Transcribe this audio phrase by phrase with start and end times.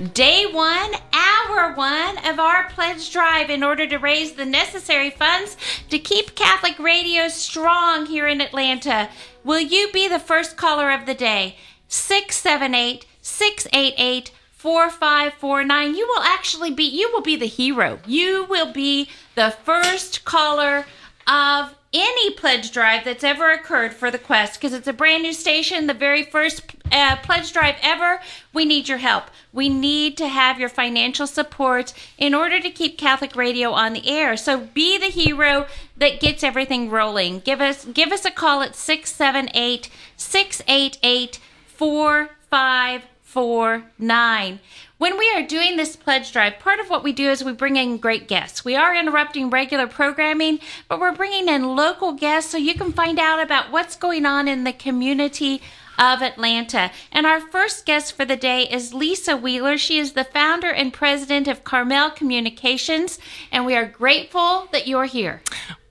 [0.00, 5.56] day one, hour one of our pledge drive in order to raise the necessary funds
[5.90, 9.10] to keep Catholic radio strong here in Atlanta.
[9.44, 11.56] Will you be the first caller of the day?
[11.88, 15.94] 678 688 4549.
[15.94, 17.98] You will actually be, you will be the hero.
[18.06, 20.86] You will be the first caller
[21.26, 25.32] of any pledge drive that's ever occurred for the Quest because it's a brand new
[25.32, 26.62] station, the very first
[26.92, 28.20] uh, pledge drive ever.
[28.52, 29.24] We need your help.
[29.52, 34.08] We need to have your financial support in order to keep Catholic radio on the
[34.08, 34.36] air.
[34.36, 37.40] So be the hero that gets everything rolling.
[37.40, 44.60] Give us give us a call at 678 688 4549.
[45.00, 47.76] When we are doing this pledge drive, part of what we do is we bring
[47.76, 48.66] in great guests.
[48.66, 53.18] We are interrupting regular programming, but we're bringing in local guests so you can find
[53.18, 55.62] out about what's going on in the community
[55.98, 56.90] of Atlanta.
[57.10, 59.78] And our first guest for the day is Lisa Wheeler.
[59.78, 63.18] She is the founder and president of Carmel Communications,
[63.50, 65.40] and we are grateful that you're here.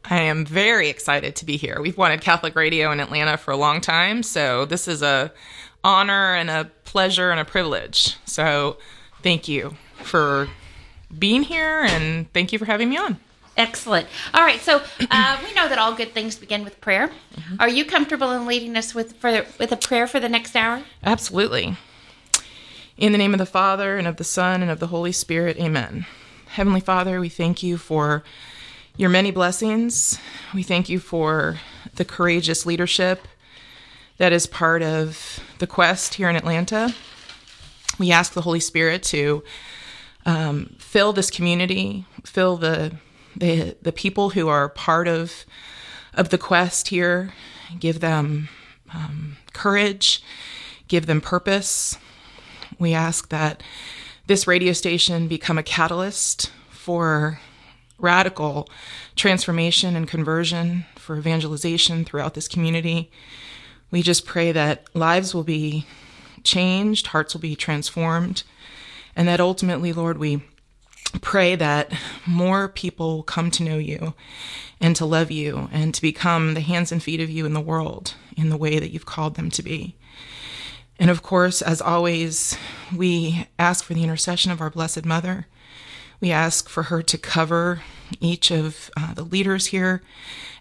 [0.05, 1.81] I am very excited to be here.
[1.81, 5.33] We've wanted Catholic radio in Atlanta for a long time, so this is a
[5.83, 8.15] honor and a pleasure and a privilege.
[8.25, 8.77] So
[9.21, 10.47] thank you for
[11.17, 13.19] being here and thank you for having me on.
[13.57, 14.07] Excellent.
[14.33, 17.09] All right, so uh, we know that all good things begin with prayer.
[17.09, 17.55] Mm-hmm.
[17.59, 20.83] Are you comfortable in leading us with for, with a prayer for the next hour?
[21.03, 21.75] Absolutely.
[22.97, 25.57] In the name of the Father and of the Son and of the Holy Spirit,
[25.57, 26.05] Amen.
[26.47, 28.23] Heavenly Father, we thank you for
[28.97, 30.17] your many blessings.
[30.53, 31.59] We thank you for
[31.95, 33.27] the courageous leadership
[34.17, 36.93] that is part of the quest here in Atlanta
[37.99, 39.43] we ask the Holy Spirit to
[40.25, 42.93] um, fill this community, fill the,
[43.35, 45.45] the the people who are part of
[46.13, 47.33] of the quest here,
[47.79, 48.49] give them
[48.93, 50.23] um, courage,
[50.87, 51.97] give them purpose.
[52.79, 53.61] We ask that
[54.27, 57.39] this radio station become a catalyst for
[57.97, 58.69] radical
[59.15, 63.11] transformation and conversion, for evangelization throughout this community.
[63.91, 65.85] We just pray that lives will be
[66.43, 68.43] changed, hearts will be transformed,
[69.15, 70.43] and that ultimately, Lord, we
[71.21, 71.91] pray that
[72.25, 74.13] more people come to know you
[74.79, 77.61] and to love you and to become the hands and feet of you in the
[77.61, 79.95] world in the way that you've called them to be.
[80.99, 82.57] And of course, as always,
[82.95, 85.47] we ask for the intercession of our Blessed Mother.
[86.19, 87.81] We ask for her to cover
[88.19, 90.01] each of uh, the leaders here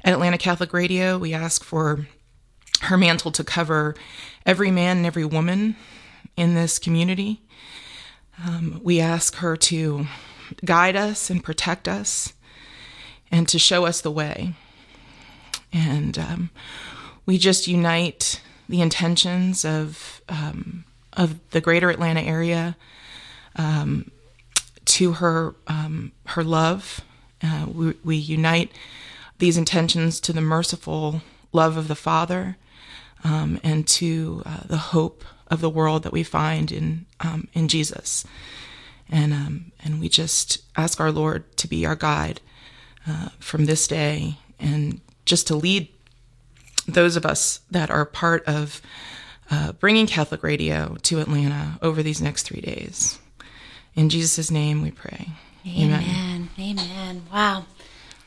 [0.04, 1.18] at Atlanta Catholic Radio.
[1.18, 2.06] We ask for
[2.82, 3.96] her mantle to cover
[4.48, 5.76] every man and every woman
[6.34, 7.42] in this community.
[8.42, 10.06] Um, we ask her to
[10.64, 12.32] guide us and protect us
[13.30, 14.54] and to show us the way.
[15.70, 16.50] And um,
[17.26, 22.74] we just unite the intentions of um, of the greater Atlanta area
[23.56, 24.10] um,
[24.86, 27.02] to her um, her love.
[27.42, 28.72] Uh, we, we unite
[29.40, 31.20] these intentions to the merciful
[31.52, 32.56] love of the Father
[33.24, 37.68] um, and to uh, the hope of the world that we find in um, in
[37.68, 38.24] Jesus.
[39.10, 42.40] And um, and we just ask our Lord to be our guide
[43.06, 45.88] uh, from this day, and just to lead
[46.86, 48.82] those of us that are part of
[49.50, 53.18] uh, bringing Catholic Radio to Atlanta over these next three days.
[53.94, 55.28] In Jesus' name, we pray.
[55.66, 56.02] Amen.
[56.02, 56.48] Amen.
[56.58, 57.22] Amen.
[57.32, 57.64] Wow.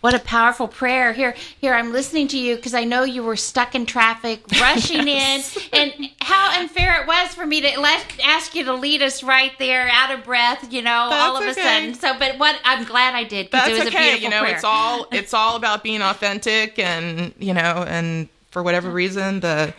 [0.02, 1.14] What a powerful prayer.
[1.14, 5.08] Here, here, I'm listening to you because I know you were stuck in traffic, rushing
[5.08, 5.56] yes.
[5.72, 9.22] in, and how unfair it was for me to let, ask you to lead us
[9.22, 11.52] right there, out of breath, you know, That's all of okay.
[11.52, 11.94] a sudden.
[11.94, 13.88] So, but what I'm glad I did because it was okay.
[13.90, 14.56] a beautiful You know, prayer.
[14.56, 19.72] it's all it's all about being authentic, and you know, and for whatever reason, the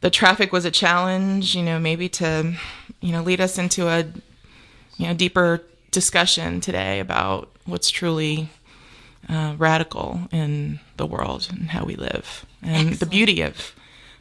[0.00, 1.54] the traffic was a challenge.
[1.54, 2.54] You know, maybe to
[3.00, 4.00] you know lead us into a
[4.96, 5.62] you know deeper
[5.92, 8.48] discussion today about what's truly
[9.28, 13.00] uh, radical in the world and how we live and Excellent.
[13.00, 13.74] the beauty of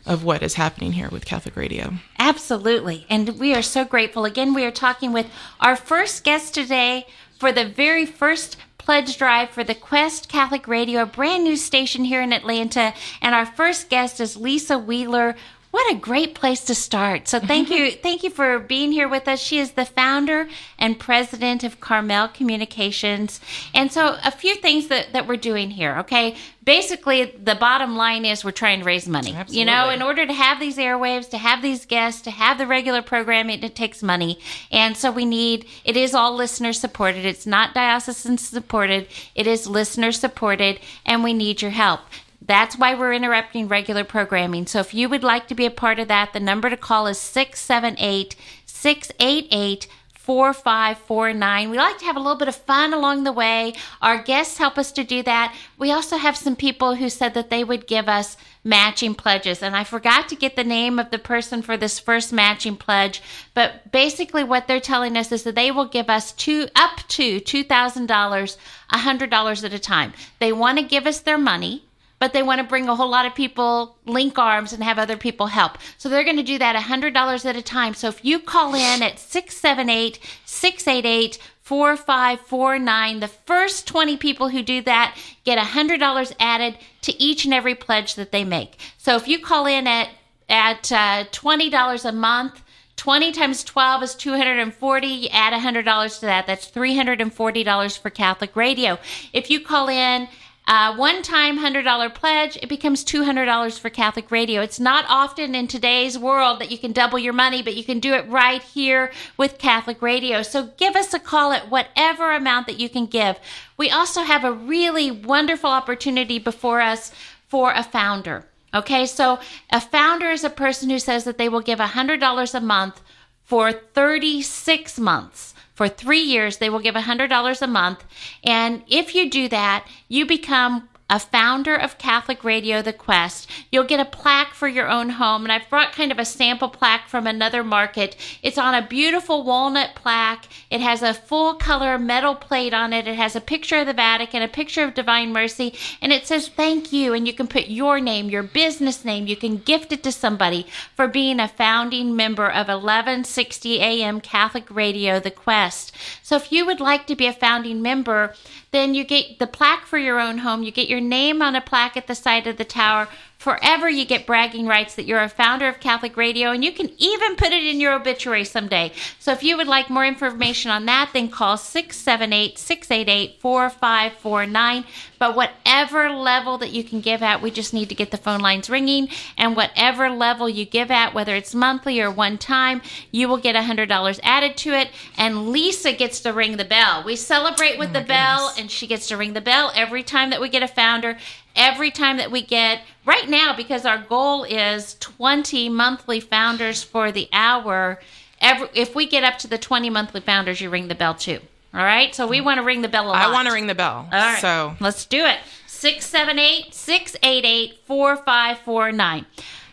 [0.06, 1.94] of what is happening here with Catholic Radio.
[2.18, 3.06] Absolutely.
[3.10, 4.24] And we are so grateful.
[4.24, 5.28] Again, we are talking with
[5.60, 7.06] our first guest today
[7.38, 12.06] for the very first pledge drive for the Quest Catholic Radio, a brand new station
[12.06, 12.94] here in Atlanta.
[13.22, 15.36] And our first guest is Lisa Wheeler
[15.72, 17.28] what a great place to start.
[17.28, 17.92] So thank you.
[17.92, 19.40] Thank you for being here with us.
[19.40, 20.48] She is the founder
[20.80, 23.42] and president of Carmel Communications.
[23.74, 25.98] And so a few things that, that we're doing here.
[26.00, 26.36] Okay.
[26.64, 29.34] Basically, the bottom line is we're trying to raise money.
[29.34, 29.60] Absolutely.
[29.60, 32.68] You know, in order to have these airwaves, to have these guests, to have the
[32.68, 34.40] regular programming, it takes money.
[34.72, 37.26] And so we need, it is all listener supported.
[37.26, 39.08] It's not diocesan supported.
[39.34, 42.02] It is listener supported and we need your help.
[42.48, 44.68] That's why we're interrupting regular programming.
[44.68, 47.08] So if you would like to be a part of that, the number to call
[47.08, 48.36] is 678
[48.66, 49.88] 688
[50.28, 51.70] 4549.
[51.70, 53.74] We like to have a little bit of fun along the way.
[54.02, 55.56] Our guests help us to do that.
[55.78, 59.64] We also have some people who said that they would give us matching pledges.
[59.64, 63.22] And I forgot to get the name of the person for this first matching pledge,
[63.54, 67.40] but basically what they're telling us is that they will give us two up to
[67.40, 68.58] $2,000,
[68.92, 70.14] $100 at a time.
[70.40, 71.87] They want to give us their money
[72.20, 75.18] but they want to bring a whole lot of people link arms and have other
[75.18, 75.78] people help.
[75.98, 77.94] So they're going to do that $100 at a time.
[77.94, 84.82] So if you call in at 678 688 4549, the first 20 people who do
[84.84, 88.80] that get $100 added to each and every pledge that they make.
[88.98, 90.10] So if you call in at
[90.50, 92.64] at uh, $20 a month,
[92.96, 95.08] 20 times 12 is 240.
[95.08, 96.48] You add $100 to that.
[96.48, 98.98] That's $340 for Catholic Radio.
[99.34, 100.28] If you call in
[100.68, 104.62] uh, one time $100 pledge, it becomes $200 for Catholic radio.
[104.62, 108.02] It's not often in today's world that you can double your money, but you can
[108.02, 110.44] do it right here with Catholic radio.
[110.44, 113.40] So give us a call at whatever amount that you can give.
[113.78, 117.14] We also have a really wonderful opportunity before us
[117.48, 118.46] for a founder.
[118.74, 119.40] Okay, so
[119.72, 123.02] a founder is a person who says that they will give $100 a month
[123.42, 125.54] for 36 months.
[125.78, 128.04] For three years, they will give $100 a month.
[128.44, 133.50] And if you do that, you become a founder of Catholic Radio The Quest.
[133.72, 136.68] You'll get a plaque for your own home, and I've brought kind of a sample
[136.68, 138.18] plaque from another market.
[138.44, 140.48] It's on a beautiful walnut plaque.
[140.70, 143.08] It has a full color metal plate on it.
[143.08, 146.50] It has a picture of the Vatican, a picture of Divine Mercy, and it says
[146.50, 147.14] thank you.
[147.14, 150.68] And you can put your name, your business name, you can gift it to somebody
[150.94, 155.96] for being a founding member of 1160 AM Catholic Radio The Quest.
[156.22, 158.34] So if you would like to be a founding member,
[158.72, 160.64] then you get the plaque for your own home.
[160.64, 164.06] You get your name on a plaque at the side of the tower forever you
[164.06, 167.52] get bragging rights that you're a founder of Catholic Radio, and you can even put
[167.52, 168.92] it in your obituary someday.
[169.20, 174.86] So if you would like more information on that, then call 678 688 4549.
[175.20, 178.40] But whatever level that you can give at, we just need to get the phone
[178.40, 179.10] lines ringing.
[179.38, 182.82] And whatever level you give at, whether it's monthly or one time,
[183.12, 184.90] you will get $100 added to it.
[185.18, 187.04] And Lisa gets to ring the bell.
[187.04, 188.18] We celebrate with oh the goodness.
[188.18, 191.18] bell, and she gets to ring the bell every time that we get a founder
[191.58, 197.12] every time that we get right now because our goal is 20 monthly founders for
[197.12, 198.00] the hour
[198.40, 201.40] every, if we get up to the 20 monthly founders you ring the bell too
[201.74, 203.68] all right so we want to ring the bell a lot i want to ring
[203.68, 209.26] the bell all right so let's do it 678 688 4549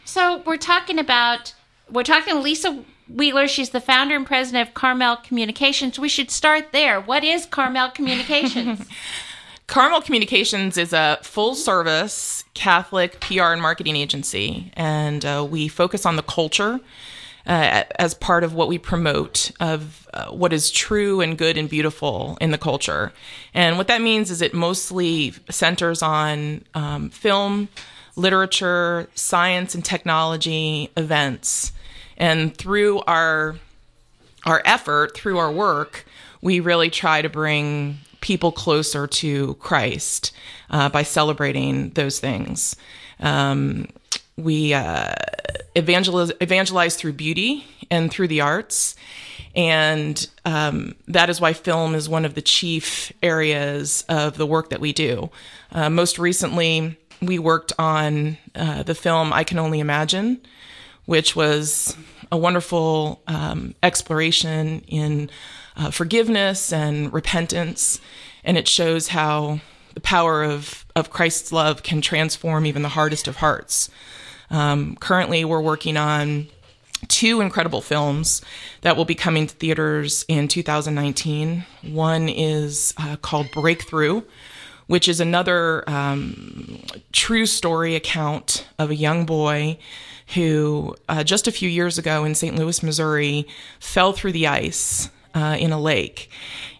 [0.04, 1.54] so we're talking about
[1.90, 5.98] we're talking lisa Wheeler, she's the founder and president of Carmel Communications.
[5.98, 6.98] We should start there.
[6.98, 8.88] What is Carmel Communications?
[9.66, 16.04] Carmel Communications is a full service Catholic PR and marketing agency, and uh, we focus
[16.04, 16.80] on the culture.
[17.46, 21.68] Uh, as part of what we promote of uh, what is true and good and
[21.68, 23.12] beautiful in the culture.
[23.52, 27.68] And what that means is it mostly centers on um, film,
[28.16, 31.72] literature, science and technology events.
[32.16, 33.56] And through our
[34.46, 36.06] our effort, through our work,
[36.40, 40.32] we really try to bring people closer to Christ
[40.70, 42.74] uh, by celebrating those things.
[43.20, 43.88] Um,
[44.38, 45.12] we uh,
[45.76, 48.96] evangelize, evangelize through beauty and through the arts.
[49.54, 54.70] And um, that is why film is one of the chief areas of the work
[54.70, 55.28] that we do.
[55.70, 60.40] Uh, most recently, we worked on uh, the film I Can Only Imagine,
[61.04, 61.94] which was
[62.32, 65.28] a wonderful um, exploration in
[65.76, 68.00] uh, forgiveness and repentance.
[68.42, 69.60] And it shows how
[69.94, 73.88] the power of, of Christ's love can transform even the hardest of hearts.
[74.50, 76.48] Um, currently, we're working on
[77.08, 78.42] two incredible films
[78.82, 81.64] that will be coming to theaters in 2019.
[81.82, 84.22] One is uh, called Breakthrough,
[84.86, 89.78] which is another um, true story account of a young boy
[90.34, 92.56] who, uh, just a few years ago in St.
[92.56, 93.46] Louis, Missouri,
[93.78, 96.30] fell through the ice uh, in a lake.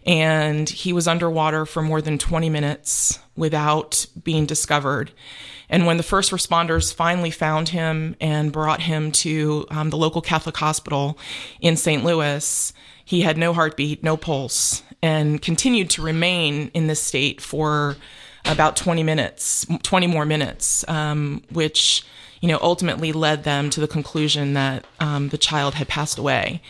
[0.05, 5.11] And he was underwater for more than 20 minutes without being discovered.
[5.69, 10.21] And when the first responders finally found him and brought him to um, the local
[10.21, 11.17] Catholic hospital
[11.59, 12.03] in St.
[12.03, 12.71] Louis,
[13.03, 17.95] he had no heartbeat, no pulse, and continued to remain in this state for
[18.45, 22.03] about 20 minutes, 20 more minutes, um, which
[22.41, 26.61] you know ultimately led them to the conclusion that um, the child had passed away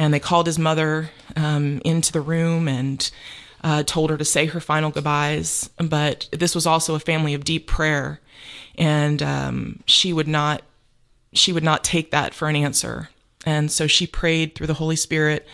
[0.00, 3.10] and they called his mother um, into the room and
[3.62, 5.68] uh, told her to say her final goodbyes.
[5.76, 8.18] But this was also a family of deep prayer,
[8.78, 10.62] and um, she would not
[11.34, 13.10] she would not take that for an answer.
[13.44, 15.46] And so she prayed through the Holy Spirit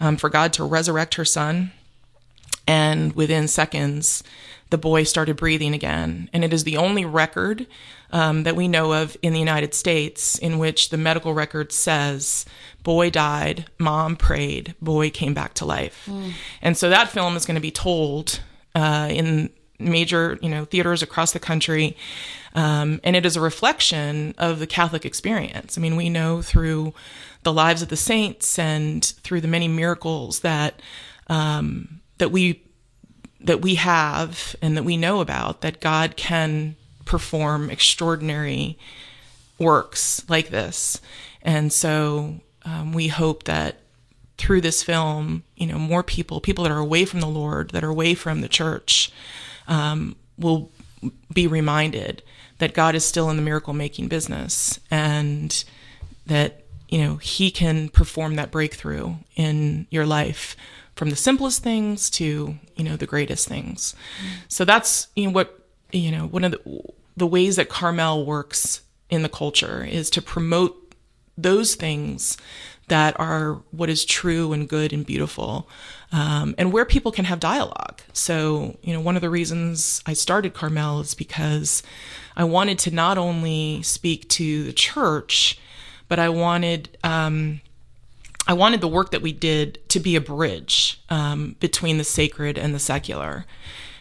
[0.00, 1.70] um, for God to resurrect her son.
[2.66, 4.22] And within seconds,
[4.70, 6.28] the boy started breathing again.
[6.32, 7.66] And it is the only record
[8.12, 12.44] um, that we know of in the United States in which the medical record says,
[12.82, 16.06] boy died, mom prayed, boy came back to life.
[16.06, 16.32] Mm.
[16.60, 18.40] And so that film is going to be told
[18.74, 21.96] uh, in major you know theaters across the country
[22.54, 26.94] um, and it is a reflection of the catholic experience i mean we know through
[27.42, 30.80] the lives of the saints and through the many miracles that
[31.26, 32.62] um, that we
[33.40, 38.78] that we have and that we know about that god can perform extraordinary
[39.58, 41.00] works like this
[41.42, 43.76] and so um, we hope that
[44.38, 47.84] through this film, you know, more people, people that are away from the Lord, that
[47.84, 49.12] are away from the church,
[49.68, 50.70] um, will
[51.32, 52.22] be reminded
[52.58, 55.64] that God is still in the miracle making business and
[56.26, 60.56] that, you know, He can perform that breakthrough in your life
[60.96, 63.94] from the simplest things to, you know, the greatest things.
[64.48, 65.61] So that's, you know, what,
[65.92, 66.82] you know, one of the,
[67.16, 70.94] the ways that Carmel works in the culture is to promote
[71.36, 72.36] those things
[72.88, 75.68] that are what is true and good and beautiful,
[76.10, 78.02] um, and where people can have dialogue.
[78.12, 81.82] So, you know, one of the reasons I started Carmel is because
[82.36, 85.58] I wanted to not only speak to the church,
[86.08, 86.96] but I wanted.
[87.02, 87.60] Um,
[88.44, 92.58] I wanted the work that we did to be a bridge um, between the sacred
[92.58, 93.46] and the secular.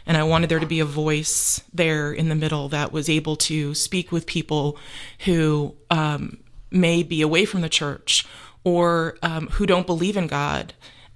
[0.06, 3.36] And I wanted there to be a voice there in the middle that was able
[3.38, 4.78] to speak with people
[5.26, 6.40] who um,
[6.72, 8.26] may be away from the church
[8.64, 10.74] or um, who don't believe in God,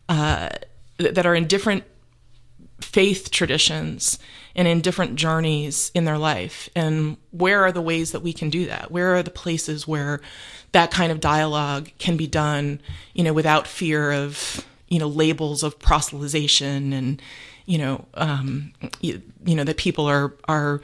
[0.10, 0.50] uh,
[0.98, 1.84] that are in different
[2.82, 4.20] faith traditions
[4.56, 6.70] and in different journeys in their life.
[6.75, 8.92] And where are the ways that we can do that?
[8.92, 10.22] Where are the places where
[10.72, 12.82] that kind of dialogue can be done,
[13.13, 17.22] you know, without fear of, you know, labels of proselytization and,
[17.65, 20.81] you know, um, you, you know, that people are, are,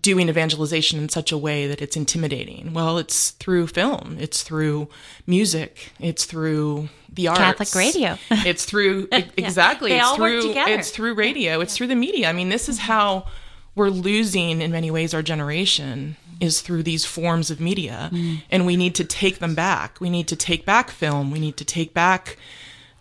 [0.00, 2.72] doing evangelization in such a way that it's intimidating?
[2.72, 4.88] Well, it's through film, it's through
[5.26, 8.16] music, it's through the arts, Catholic radio.
[8.30, 9.26] it's through yeah.
[9.36, 9.90] exactly.
[9.90, 10.72] They it's all through work together.
[10.72, 11.60] it's through radio.
[11.60, 12.28] It's through the media.
[12.28, 13.26] I mean, this is how
[13.74, 18.42] we're losing in many ways our generation is through these forms of media, mm.
[18.50, 20.00] and we need to take them back.
[20.00, 21.30] We need to take back film.
[21.30, 22.36] We need to take back.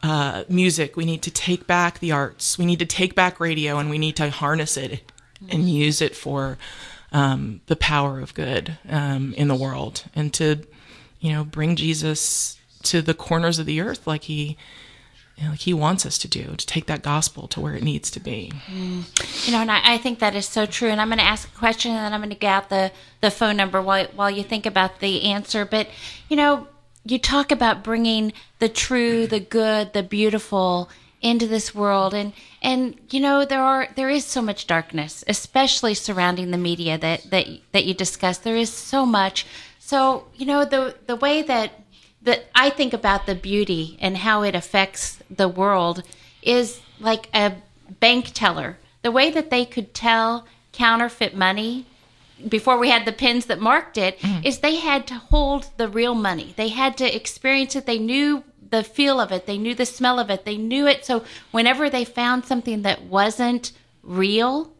[0.03, 0.95] Uh, music.
[0.95, 2.57] We need to take back the arts.
[2.57, 5.11] We need to take back radio, and we need to harness it
[5.49, 6.57] and use it for
[7.11, 10.65] um, the power of good um, in the world and to,
[11.19, 14.57] you know, bring Jesus to the corners of the earth like he
[15.37, 17.83] you know, like he wants us to do to take that gospel to where it
[17.83, 19.47] needs to be mm.
[19.47, 21.47] you know and I, I, think that is so true and i'm going to ask
[21.47, 22.91] a question and then i'm going to get out the,
[23.21, 25.87] the phone number while, while you think about the answer but
[26.27, 26.67] you know
[27.03, 30.89] you talk about bringing the true the good the beautiful
[31.21, 32.13] into this world.
[32.13, 36.97] And and you know there are there is so much darkness especially surrounding the media
[36.97, 38.37] that that that you discuss.
[38.37, 39.45] There is so much.
[39.79, 41.71] So you know the the way that
[42.23, 46.03] that I think about the beauty and how it affects the world
[46.41, 47.55] is like a
[47.99, 48.77] bank teller.
[49.01, 51.87] The way that they could tell counterfeit money
[52.47, 54.45] before we had the pins that marked it mm.
[54.45, 58.43] is they had to hold the real money they had to experience it they knew
[58.71, 61.05] the feel of it, they knew the smell of it, they knew it.
[61.05, 64.73] So whenever they found something that wasn't real,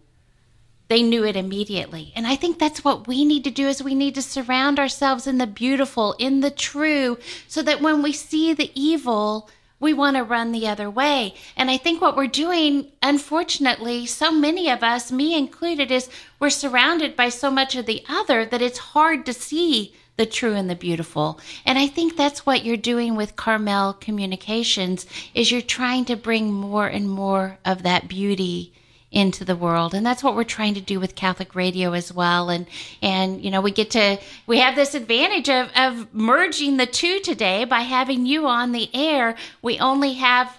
[0.88, 2.12] they knew it immediately.
[2.16, 5.28] And I think that's what we need to do is we need to surround ourselves
[5.28, 9.50] in the beautiful, in the true, so that when we see the evil,
[9.82, 11.34] we want to run the other way.
[11.58, 16.10] And I think what we're doing, unfortunately, so many of us, me included, is
[16.40, 20.54] we're surrounded by so much of the other that it's hard to see the true
[20.54, 21.40] and the beautiful.
[21.66, 26.54] And I think that's what you're doing with Carmel Communications is you're trying to bring
[26.54, 28.74] more and more of that beauty
[29.12, 29.94] into the world.
[29.94, 32.50] And that's what we're trying to do with catholic radio as well.
[32.50, 32.66] And
[33.02, 37.20] and you know we get to we have this advantage of of merging the two
[37.20, 39.36] today by having you on the air.
[39.62, 40.58] We only have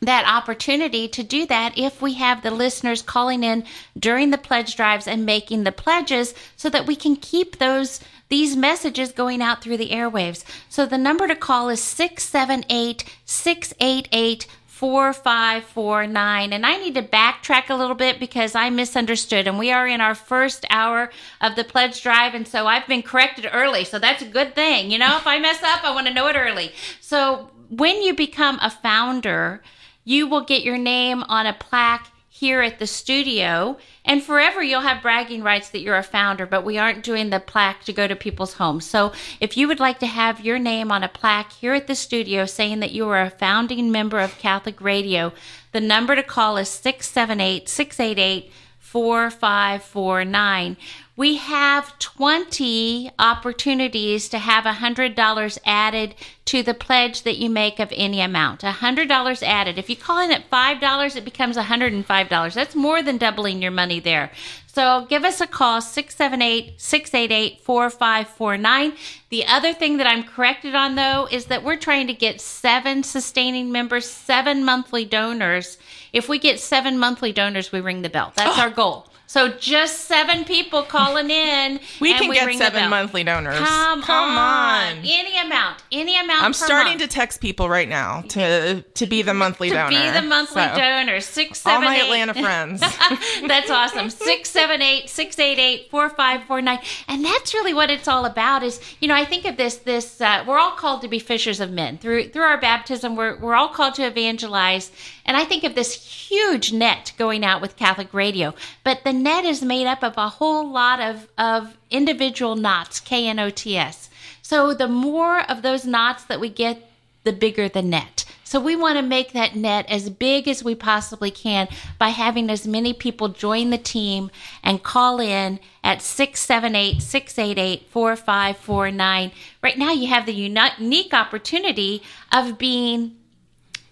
[0.00, 3.64] that opportunity to do that if we have the listeners calling in
[3.98, 8.56] during the pledge drives and making the pledges so that we can keep those these
[8.56, 10.44] messages going out through the airwaves.
[10.68, 14.46] So the number to call is 678 688
[14.76, 16.52] 4549.
[16.52, 19.46] And I need to backtrack a little bit because I misunderstood.
[19.46, 22.34] And we are in our first hour of the pledge drive.
[22.34, 23.84] And so I've been corrected early.
[23.84, 24.90] So that's a good thing.
[24.90, 26.72] You know, if I mess up, I want to know it early.
[27.00, 29.62] So when you become a founder,
[30.04, 33.78] you will get your name on a plaque here at the studio.
[34.04, 37.40] And forever you'll have bragging rights that you're a founder, but we aren't doing the
[37.40, 38.84] plaque to go to people's homes.
[38.84, 41.94] So if you would like to have your name on a plaque here at the
[41.94, 45.32] studio saying that you are a founding member of Catholic Radio,
[45.72, 50.76] the number to call is 678 688 4549
[51.16, 57.92] we have 20 opportunities to have $100 added to the pledge that you make of
[57.96, 58.60] any amount.
[58.60, 59.78] $100 added.
[59.78, 62.54] If you call in at $5, it becomes $105.
[62.54, 64.30] That's more than doubling your money there.
[64.66, 68.92] So give us a call, 678 688 4549.
[69.30, 73.02] The other thing that I'm corrected on, though, is that we're trying to get seven
[73.02, 75.78] sustaining members, seven monthly donors.
[76.12, 78.34] If we get seven monthly donors, we ring the bell.
[78.36, 78.60] That's oh.
[78.60, 79.08] our goal.
[79.28, 81.80] So just seven people calling in.
[82.00, 83.58] we can we get seven monthly donors.
[83.58, 84.98] Come, Come on.
[84.98, 84.98] on.
[84.98, 85.82] Any amount.
[85.90, 86.44] Any amount.
[86.44, 87.02] I'm starting month.
[87.02, 89.96] to text people right now to to be the monthly to donor.
[89.96, 91.20] To be the monthly so, donor.
[91.20, 92.04] Six seven All my eight.
[92.04, 92.80] Atlanta friends.
[93.46, 94.10] that's awesome.
[94.10, 96.78] Six seven eight six eight eight four five four nine.
[97.08, 98.62] And that's really what it's all about.
[98.62, 101.58] Is you know I think of this this uh, we're all called to be fishers
[101.58, 103.16] of men through through our baptism.
[103.16, 104.92] We're we're all called to evangelize.
[105.26, 108.54] And I think of this huge net going out with Catholic Radio,
[108.84, 113.26] but the net is made up of a whole lot of, of individual knots, K
[113.28, 114.08] N O T S.
[114.40, 116.88] So the more of those knots that we get,
[117.24, 118.24] the bigger the net.
[118.44, 121.66] So we want to make that net as big as we possibly can
[121.98, 124.30] by having as many people join the team
[124.62, 129.32] and call in at 678 688 4549.
[129.60, 133.16] Right now, you have the unique opportunity of being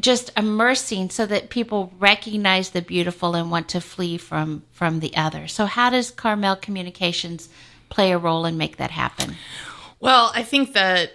[0.01, 5.15] just immersing so that people recognize the beautiful and want to flee from from the
[5.15, 5.47] other.
[5.47, 7.47] So, how does Carmel Communications
[7.89, 9.37] play a role and make that happen?
[10.01, 11.13] Well, I think that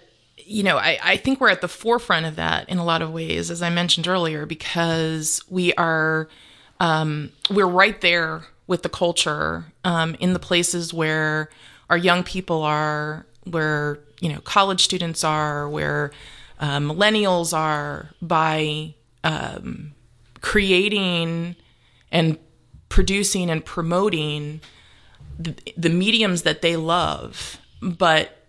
[0.49, 3.13] you know, I, I think we're at the forefront of that in a lot of
[3.13, 6.29] ways, as I mentioned earlier, because we are
[6.79, 11.51] um, we're right there with the culture um, in the places where
[11.91, 16.13] our young people are, where you know college students are, where
[16.61, 18.95] uh, millennials are, by
[19.25, 19.95] um,
[20.43, 21.57] creating
[22.13, 22.39] and
[22.89, 24.61] producing and promoting
[25.41, 28.46] the, the mediums that they love, but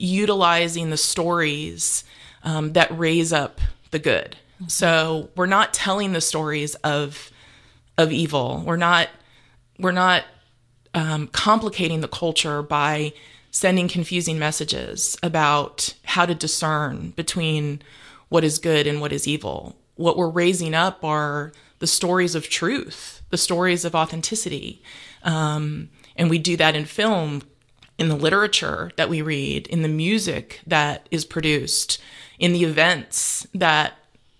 [0.00, 2.04] utilizing the stories
[2.42, 3.60] um, that raise up
[3.90, 4.36] the good.
[4.66, 7.30] So we're not telling the stories of
[7.98, 8.62] of evil.
[8.64, 9.08] We're not
[9.78, 10.24] we're not
[10.94, 13.12] um, complicating the culture by
[13.50, 17.82] sending confusing messages about how to discern between
[18.28, 19.76] what is good and what is evil.
[19.96, 24.82] What we're raising up are the stories of truth, the stories of authenticity.
[25.24, 27.42] Um, and we do that in film
[28.00, 32.00] in the literature that we read, in the music that is produced,
[32.38, 33.92] in the events that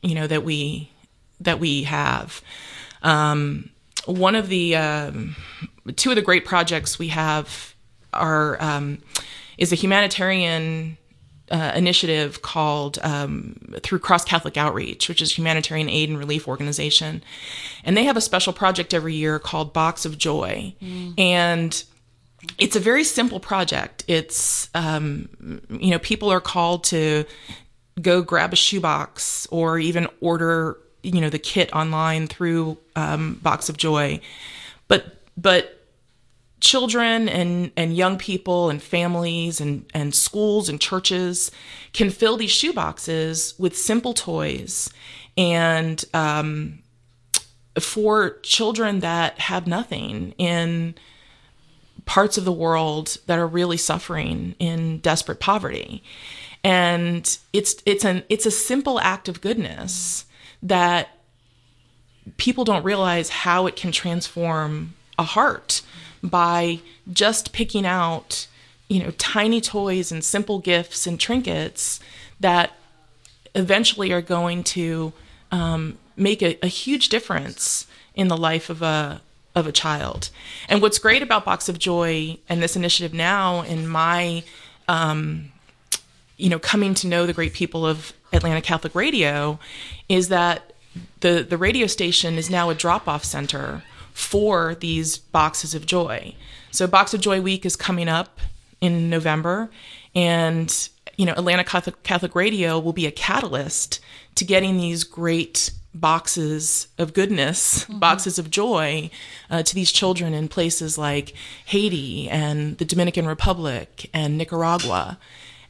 [0.02, 0.90] you know that we
[1.38, 2.40] that we have.
[3.02, 3.68] Um,
[4.06, 5.36] one of the um,
[5.94, 7.74] two of the great projects we have
[8.14, 9.02] are um,
[9.58, 10.96] is a humanitarian
[11.50, 17.22] uh, initiative called um, through Cross Catholic Outreach, which is humanitarian aid and relief organization,
[17.84, 21.12] and they have a special project every year called Box of Joy, mm.
[21.18, 21.84] and
[22.58, 24.04] it's a very simple project.
[24.08, 27.24] It's, um, you know, people are called to
[28.00, 33.68] go grab a shoebox or even order, you know, the kit online through um, Box
[33.68, 34.20] of Joy.
[34.88, 35.76] But, but,
[36.60, 41.50] children and, and young people and families and, and schools and churches
[41.92, 44.90] can fill these shoeboxes with simple toys
[45.36, 46.80] and um,
[47.78, 50.94] for children that have nothing in
[52.10, 56.02] parts of the world that are really suffering in desperate poverty.
[56.64, 60.24] And it's it's an it's a simple act of goodness
[60.60, 61.10] that
[62.36, 65.82] people don't realize how it can transform a heart
[66.20, 66.80] by
[67.12, 68.48] just picking out
[68.88, 72.00] you know, tiny toys and simple gifts and trinkets
[72.40, 72.72] that
[73.54, 75.12] eventually are going to
[75.52, 79.20] um, make a, a, huge difference in the life of a
[79.54, 80.30] of a child.
[80.68, 84.44] And what's great about Box of Joy and this initiative now, in my
[84.88, 85.52] um,
[86.36, 89.58] you know, coming to know the great people of Atlanta Catholic Radio,
[90.08, 90.72] is that
[91.20, 93.82] the the radio station is now a drop off center
[94.12, 96.34] for these boxes of joy.
[96.70, 98.40] So Box of Joy Week is coming up
[98.80, 99.70] in November,
[100.14, 104.00] and you know Atlanta Catholic, Catholic Radio will be a catalyst
[104.36, 107.98] to getting these great boxes of goodness, mm-hmm.
[107.98, 109.10] boxes of joy
[109.50, 111.34] uh, to these children in places like
[111.66, 115.18] Haiti and the Dominican Republic and Nicaragua.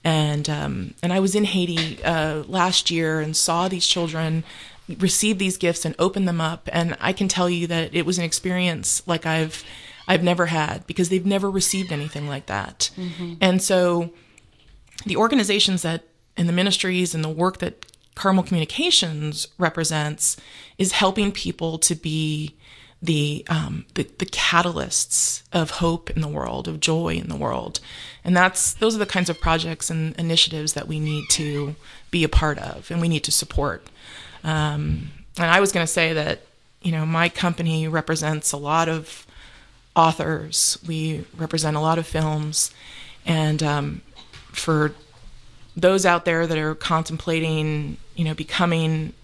[0.03, 4.45] And um, and I was in Haiti uh, last year and saw these children
[4.99, 6.69] receive these gifts and open them up.
[6.73, 9.63] And I can tell you that it was an experience like I've
[10.09, 12.91] I've never had because they've never received anything like that.
[12.97, 13.35] Mm-hmm.
[13.41, 14.11] And so
[15.07, 16.05] the organizations that
[16.37, 17.87] and the ministries and the work that
[18.21, 20.37] Carmel Communications represents
[20.77, 22.55] is helping people to be
[23.03, 27.81] the, um, the the catalysts of hope in the world, of joy in the world,
[28.23, 31.75] and that's those are the kinds of projects and initiatives that we need to
[32.11, 33.87] be a part of and we need to support.
[34.45, 36.43] Um, and I was going to say that
[36.83, 39.27] you know my company represents a lot of
[39.97, 40.79] authors.
[40.87, 42.71] We represent a lot of films,
[43.25, 44.03] and um,
[44.53, 44.93] for
[45.77, 49.15] those out there that are contemplating, you know, becoming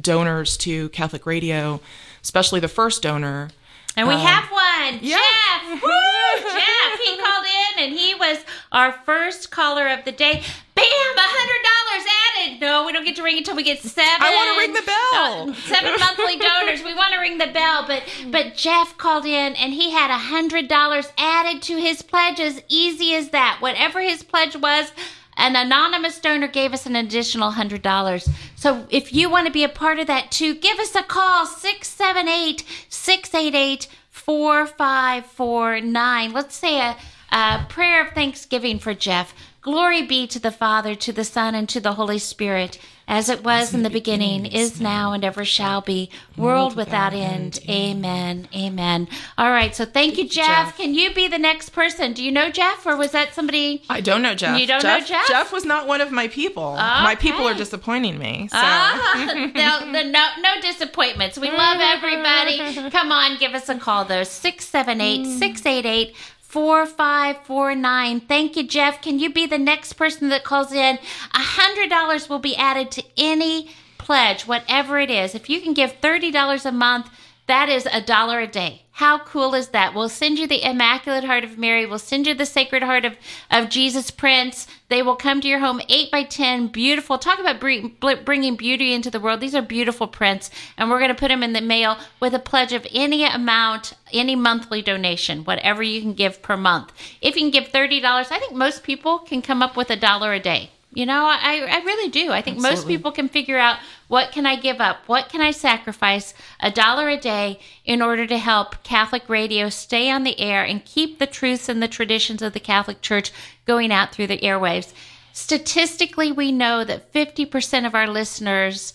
[0.00, 1.80] donors to Catholic Radio,
[2.20, 3.50] especially the first donor.
[3.96, 5.18] And we um, have one, yeah.
[5.18, 5.82] Jeff.
[5.84, 6.98] Woo, Jeff.
[6.98, 8.38] He called in, and he was
[8.72, 10.42] our first caller of the day.
[10.74, 12.60] Bam, a hundred dollars added.
[12.60, 14.02] No, we don't get to ring until we get seven.
[14.18, 15.50] I want to ring the bell.
[15.50, 16.82] Uh, seven monthly donors.
[16.82, 20.18] We want to ring the bell, but but Jeff called in, and he had a
[20.18, 22.40] hundred dollars added to his pledge.
[22.40, 23.58] As easy as that.
[23.60, 24.90] Whatever his pledge was
[25.36, 28.30] an anonymous donor gave us an additional $100.
[28.56, 31.46] So if you want to be a part of that too, give us a call
[31.46, 36.32] 678 688 4549.
[36.32, 36.96] Let's say a,
[37.30, 39.34] a prayer of thanksgiving for Jeff.
[39.62, 42.78] Glory be to the Father, to the Son, and to the Holy Spirit
[43.10, 47.58] as it was in the beginning, is now, and ever shall be, world without end.
[47.68, 48.48] Amen.
[48.54, 49.08] Amen.
[49.36, 49.74] All right.
[49.74, 50.76] So thank you, Jeff.
[50.76, 52.12] Can you be the next person?
[52.12, 53.82] Do you know Jeff, or was that somebody?
[53.90, 54.60] I don't know Jeff.
[54.60, 55.26] You don't Jeff, know Jeff?
[55.26, 56.74] Jeff was not one of my people.
[56.74, 57.02] Okay.
[57.02, 58.46] My people are disappointing me.
[58.46, 58.56] So.
[58.56, 61.36] Ah, no, no, no disappointments.
[61.36, 62.90] We love everybody.
[62.90, 64.22] Come on, give us a call though.
[64.22, 66.14] 678 688
[66.50, 68.20] 4549.
[68.22, 69.00] Thank you, Jeff.
[69.00, 70.98] Can you be the next person that calls in?
[71.32, 75.36] $100 will be added to any pledge, whatever it is.
[75.36, 77.08] If you can give $30 a month,
[77.46, 78.82] that is a dollar a day.
[78.92, 79.94] How cool is that?
[79.94, 81.86] We'll send you the Immaculate Heart of Mary.
[81.86, 83.16] We'll send you the Sacred Heart of,
[83.50, 84.66] of Jesus prints.
[84.88, 87.16] They will come to your home 8 by 10 beautiful.
[87.16, 89.40] Talk about bringing beauty into the world.
[89.40, 90.50] These are beautiful prints.
[90.76, 93.94] And we're going to put them in the mail with a pledge of any amount,
[94.12, 96.92] any monthly donation, whatever you can give per month.
[97.22, 100.32] If you can give $30, I think most people can come up with a dollar
[100.34, 100.70] a day.
[100.92, 102.32] You know, I, I really do.
[102.32, 102.76] I think Absolutely.
[102.76, 105.06] most people can figure out what can I give up?
[105.06, 110.10] What can I sacrifice a dollar a day in order to help Catholic radio stay
[110.10, 113.30] on the air and keep the truths and the traditions of the Catholic Church
[113.66, 114.92] going out through the airwaves?
[115.32, 118.92] Statistically, we know that 50% of our listeners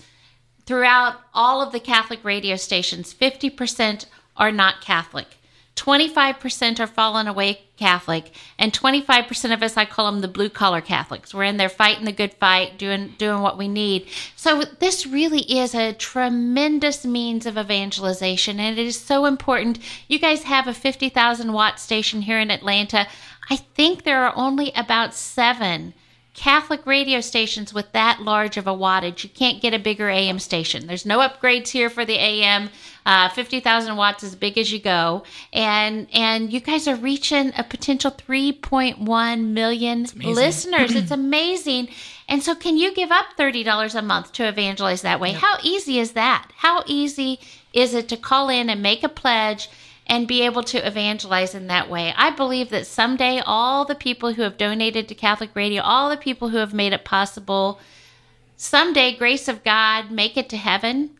[0.65, 4.05] throughout all of the Catholic radio stations, 50%
[4.35, 5.37] are not Catholic.
[5.75, 10.79] 25% are fallen away Catholic, and 25% of us, I call them the blue collar
[10.79, 11.33] Catholics.
[11.33, 14.07] We're in there fighting the good fight, doing doing what we need.
[14.37, 19.79] So this really is a tremendous means of evangelization, and it is so important.
[20.07, 23.07] You guys have a 50,000 watt station here in Atlanta.
[23.49, 25.93] I think there are only about seven
[26.35, 29.23] Catholic radio stations with that large of a wattage.
[29.23, 30.85] You can't get a bigger AM station.
[30.85, 32.69] There's no upgrades here for the AM.
[33.05, 35.23] Uh, 50,000 watts as big as you go.
[35.53, 40.93] And and you guys are reaching a potential 3.1 million listeners.
[40.93, 41.87] it's amazing.
[42.27, 45.31] And so can you give up $30 a month to evangelize that way?
[45.31, 45.41] Yep.
[45.41, 46.51] How easy is that?
[46.57, 47.39] How easy
[47.71, 49.69] is it to call in and make a pledge
[50.07, 52.13] and be able to evangelize in that way.
[52.15, 56.17] I believe that someday all the people who have donated to Catholic Radio, all the
[56.17, 57.79] people who have made it possible,
[58.55, 61.11] someday, grace of God, make it to heaven.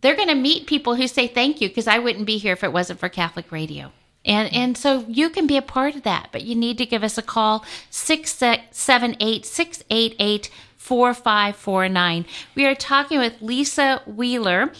[0.00, 2.64] They're going to meet people who say thank you because I wouldn't be here if
[2.64, 3.92] it wasn't for Catholic Radio.
[4.24, 7.02] And and so you can be a part of that, but you need to give
[7.02, 12.26] us a call 678 688 4549.
[12.54, 14.72] We are talking with Lisa Wheeler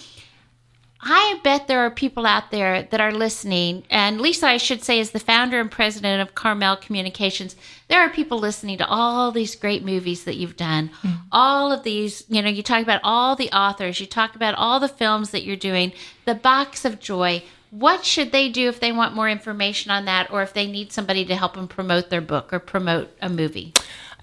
[1.04, 5.00] I bet there are people out there that are listening, and Lisa, I should say,
[5.00, 7.56] is the founder and president of Carmel Communications.
[7.88, 11.18] There are people listening to all these great movies that you've done, mm.
[11.32, 14.78] all of these, you know, you talk about all the authors, you talk about all
[14.78, 15.92] the films that you're doing,
[16.24, 17.42] The Box of Joy.
[17.70, 20.92] What should they do if they want more information on that, or if they need
[20.92, 23.72] somebody to help them promote their book or promote a movie?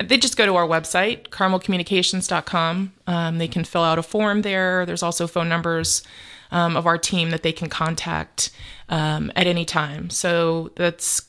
[0.01, 2.93] they just go to our website, carmelcommunications.com.
[3.05, 4.85] Um, they can fill out a form there.
[4.85, 6.03] There's also phone numbers
[6.51, 8.51] um, of our team that they can contact
[8.89, 10.09] um, at any time.
[10.09, 11.21] So that's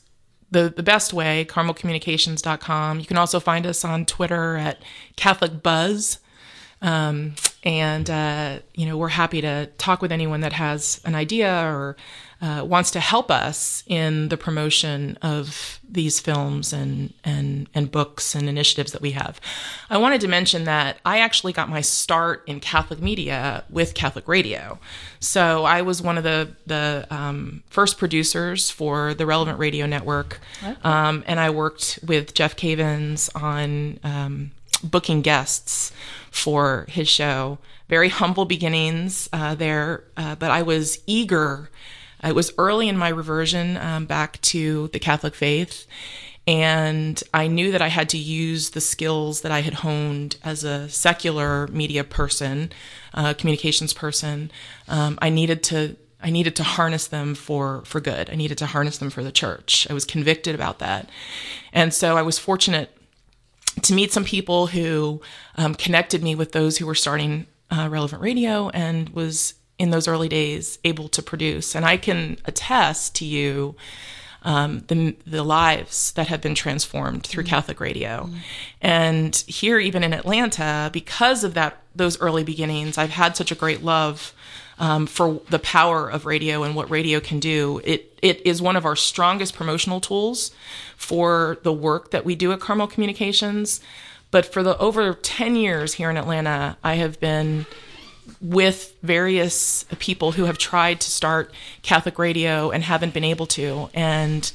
[0.51, 2.99] the, the best way, carmelcommunications.com.
[2.99, 4.81] You can also find us on Twitter at
[5.15, 6.19] Catholic Buzz.
[6.81, 11.63] Um, and, uh, you know, we're happy to talk with anyone that has an idea
[11.63, 11.95] or
[12.41, 18.33] uh, wants to help us in the promotion of these films and, and, and books
[18.33, 19.39] and initiatives that we have.
[19.89, 24.27] I wanted to mention that I actually got my start in Catholic media with Catholic
[24.27, 24.79] radio.
[25.19, 30.39] So I was one of the, the um, first producers for the Relevant Radio Network.
[30.63, 30.75] Okay.
[30.83, 34.51] Um, and I worked with Jeff Cavins on um,
[34.83, 35.91] booking guests
[36.31, 37.59] for his show.
[37.87, 41.69] Very humble beginnings uh, there, uh, but I was eager.
[42.23, 45.87] It was early in my reversion um, back to the Catholic faith,
[46.47, 50.63] and I knew that I had to use the skills that I had honed as
[50.63, 52.71] a secular media person,
[53.13, 54.51] uh, communications person.
[54.87, 58.29] Um, I needed to I needed to harness them for for good.
[58.29, 59.87] I needed to harness them for the church.
[59.89, 61.09] I was convicted about that,
[61.73, 62.95] and so I was fortunate
[63.81, 65.21] to meet some people who
[65.55, 70.07] um, connected me with those who were starting uh, relevant radio and was in those
[70.07, 71.73] early days able to produce.
[71.73, 73.75] And I can attest to you
[74.43, 77.49] um, the the lives that have been transformed through mm-hmm.
[77.49, 78.25] Catholic radio.
[78.25, 78.37] Mm-hmm.
[78.81, 83.55] And here, even in Atlanta, because of that those early beginnings, I've had such a
[83.55, 84.33] great love
[84.77, 87.81] um, for the power of radio and what radio can do.
[87.83, 90.51] It it is one of our strongest promotional tools
[90.95, 93.81] for the work that we do at Carmel Communications.
[94.29, 97.65] But for the over 10 years here in Atlanta, I have been
[98.41, 103.89] with various people who have tried to start Catholic radio and haven't been able to.
[103.93, 104.51] And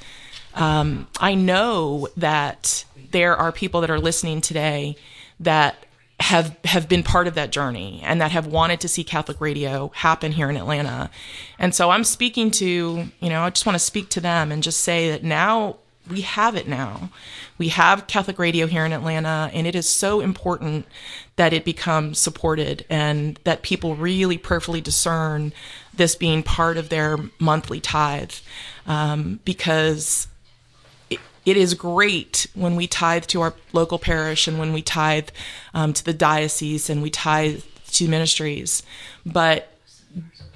[0.54, 4.96] um, I know that there are people that are listening today
[5.40, 5.86] that
[6.18, 9.90] have have been part of that journey and that have wanted to see Catholic radio
[9.94, 11.10] happen here in Atlanta.
[11.58, 12.66] And so I'm speaking to,
[13.20, 15.76] you know, I just want to speak to them and just say that now
[16.08, 17.10] we have it now.
[17.58, 20.86] We have Catholic radio here in Atlanta and it is so important
[21.36, 25.52] that it becomes supported and that people really prayerfully discern
[25.94, 28.32] this being part of their monthly tithe.
[28.86, 30.28] Um, because
[31.10, 35.28] it is great when we tithe to our local parish and when we tithe
[35.74, 38.82] um, to the diocese and we tithe to ministries.
[39.24, 39.72] But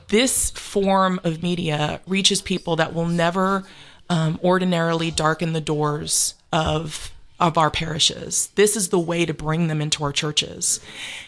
[0.09, 3.65] this form of media reaches people that will never
[4.11, 8.49] um, ordinarily darken the doors of of our parishes.
[8.57, 10.79] This is the way to bring them into our churches.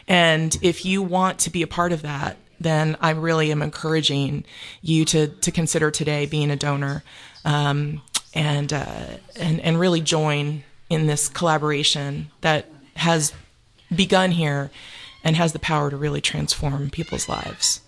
[0.06, 4.44] And if you want to be a part of that, then I really am encouraging
[4.82, 7.02] you to to consider today being a donor.
[7.46, 8.02] Um,
[8.34, 12.66] and uh, and and really join in this collaboration that
[12.96, 13.32] has
[13.94, 14.70] begun here
[15.24, 17.80] and has the power to really transform people's lives.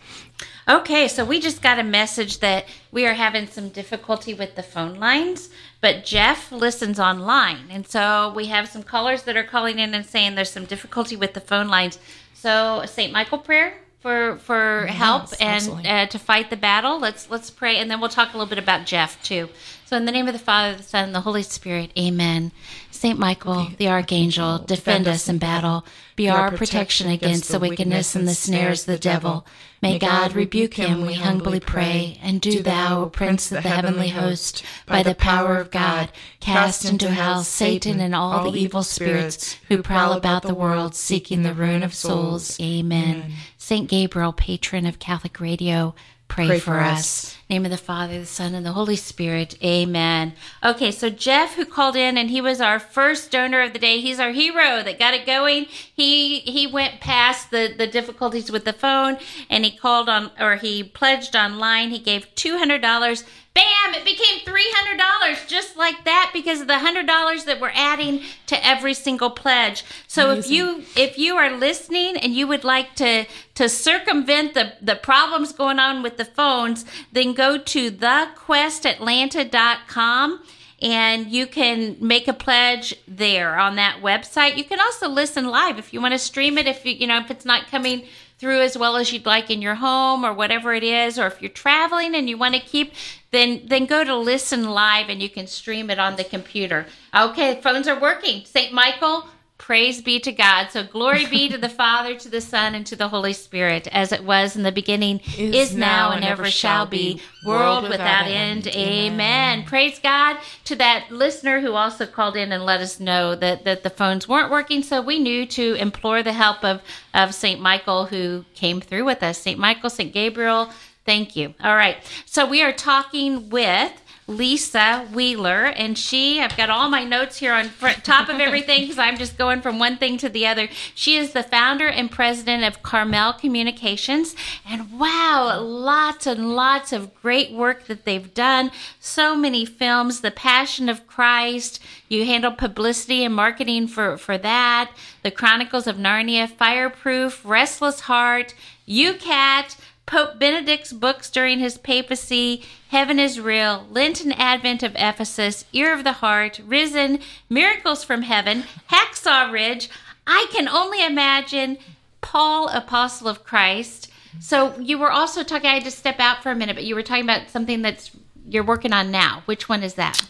[0.67, 4.63] Okay, so we just got a message that we are having some difficulty with the
[4.63, 5.51] phone lines,
[5.83, 7.67] but Jeff listens online.
[7.69, 11.17] And so we have some callers that are calling in and saying there's some difficulty
[11.17, 11.99] with the phone lines.
[12.33, 13.13] So, St.
[13.13, 17.01] Michael prayer for for yes, help and uh, to fight the battle.
[17.01, 19.49] Let's let's pray and then we'll talk a little bit about Jeff too.
[19.87, 22.53] So, in the name of the Father, the Son, and the Holy Spirit, amen.
[22.91, 25.85] Saint Michael, the Archangel, defend us in battle.
[26.17, 29.47] Be our protection against the wickedness and the snares of the devil.
[29.83, 32.19] May God rebuke him, we humbly pray.
[32.23, 36.87] And do thou, O Prince of the heavenly host, by the power of God, cast
[36.87, 41.53] into hell Satan and all the evil spirits who prowl about the world seeking the
[41.53, 42.59] ruin of souls.
[42.59, 43.33] Amen.
[43.65, 45.95] Saint Gabriel, patron of Catholic radio,
[46.29, 46.99] Pray, Pray for, for us.
[46.99, 47.39] us.
[47.49, 49.57] Name of the Father, the Son, and the Holy Spirit.
[49.65, 50.35] Amen.
[50.63, 54.01] Okay, so Jeff, who called in, and he was our first donor of the day.
[54.01, 55.65] He's our hero that got it going.
[55.65, 59.17] He he went past the the difficulties with the phone,
[59.49, 61.91] and he called on or he pledged online.
[61.91, 66.75] He gave two hundred dollars bam, it became $300 just like that because of the
[66.75, 69.85] $100 that we're adding to every single pledge.
[70.09, 70.43] So Amazing.
[70.43, 74.97] if you if you are listening and you would like to to circumvent the the
[74.97, 80.43] problems going on with the phones, then go to thequestatlanta.com
[80.83, 84.57] and you can make a pledge there on that website.
[84.57, 87.19] You can also listen live if you want to stream it if you you know
[87.19, 88.05] if it's not coming
[88.45, 91.41] through as well as you'd like in your home or whatever it is, or if
[91.41, 92.93] you're traveling and you want to keep,
[93.31, 96.85] then then go to listen live and you can stream it on the computer.
[97.17, 98.45] Okay, phones are working.
[98.45, 98.71] St.
[98.71, 99.27] Michael,
[99.65, 100.69] Praise be to God.
[100.73, 104.13] So glory be to the Father, to the Son, and to the Holy Spirit, as
[104.13, 108.67] it was in the beginning, is, is now, and ever shall be, world without end.
[108.67, 108.77] end.
[108.77, 109.13] Amen.
[109.15, 109.65] Amen.
[109.65, 113.83] Praise God to that listener who also called in and let us know that, that
[113.83, 114.83] the phones weren't working.
[114.83, 116.83] So we knew to implore the help of,
[117.15, 117.59] of St.
[117.59, 119.39] Michael who came through with us.
[119.39, 119.59] St.
[119.59, 120.13] Michael, St.
[120.13, 120.69] Gabriel,
[121.07, 121.55] thank you.
[121.65, 121.97] All right.
[122.27, 123.93] So we are talking with
[124.27, 128.83] Lisa Wheeler, and she, I've got all my notes here on front, top of everything
[128.83, 130.69] because I'm just going from one thing to the other.
[130.95, 134.35] She is the founder and president of Carmel Communications,
[134.67, 138.71] and wow, lots and lots of great work that they've done.
[138.99, 141.81] So many films, The Passion of Christ.
[142.09, 144.91] You handle publicity and marketing for, for that.
[145.23, 148.55] The Chronicles of Narnia, Fireproof, Restless Heart,
[148.87, 149.77] YOUCAT.
[150.07, 155.95] Pope Benedict's books during his papacy, Heaven is Real, Lent and Advent of Ephesus, Ear
[155.95, 159.89] of the Heart, Risen, Miracles from Heaven, Hacksaw Ridge.
[160.27, 161.79] I can only imagine
[162.21, 164.11] Paul, Apostle of Christ.
[164.41, 166.95] So you were also talking, I had to step out for a minute, but you
[166.95, 168.11] were talking about something that's
[168.47, 169.43] you're working on now.
[169.47, 170.21] Which one is that?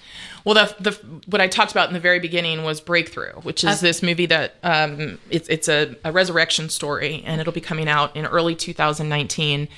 [0.45, 3.79] Well, the, the what I talked about in the very beginning was Breakthrough, which is
[3.79, 3.87] okay.
[3.87, 8.15] this movie that um, it's it's a, a, resurrection story, and it'll be coming out
[8.15, 9.69] in early 2019.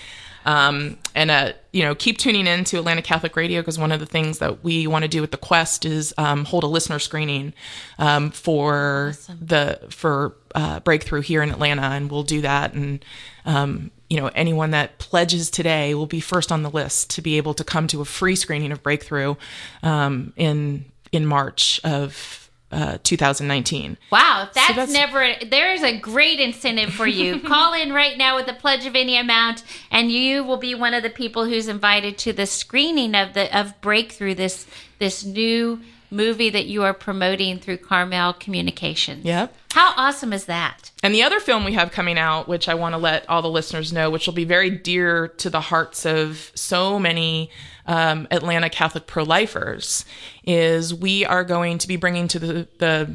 [0.46, 4.00] Um, and uh, you know, keep tuning in to Atlanta Catholic Radio because one of
[4.00, 6.98] the things that we want to do with the Quest is um, hold a listener
[6.98, 7.52] screening
[7.98, 9.38] um, for awesome.
[9.42, 13.04] the for uh, Breakthrough here in Atlanta, and we'll do that and
[13.44, 17.36] um, you know, anyone that pledges today will be first on the list to be
[17.36, 19.34] able to come to a free screening of Breakthrough
[19.82, 22.45] um, in in March of
[22.76, 23.96] uh, 2019.
[24.12, 25.34] Wow, that's, so that's never.
[25.48, 27.40] There's a great incentive for you.
[27.46, 30.92] Call in right now with a pledge of any amount, and you will be one
[30.92, 34.34] of the people who's invited to the screening of the of Breakthrough.
[34.34, 34.66] This
[34.98, 39.24] this new movie that you are promoting through Carmel Communications.
[39.24, 39.54] Yep.
[39.72, 40.90] How awesome is that?
[41.02, 43.50] And the other film we have coming out, which I want to let all the
[43.50, 47.50] listeners know, which will be very dear to the hearts of so many
[47.86, 50.04] um, Atlanta Catholic pro lifers,
[50.44, 53.14] is we are going to be bringing to the the,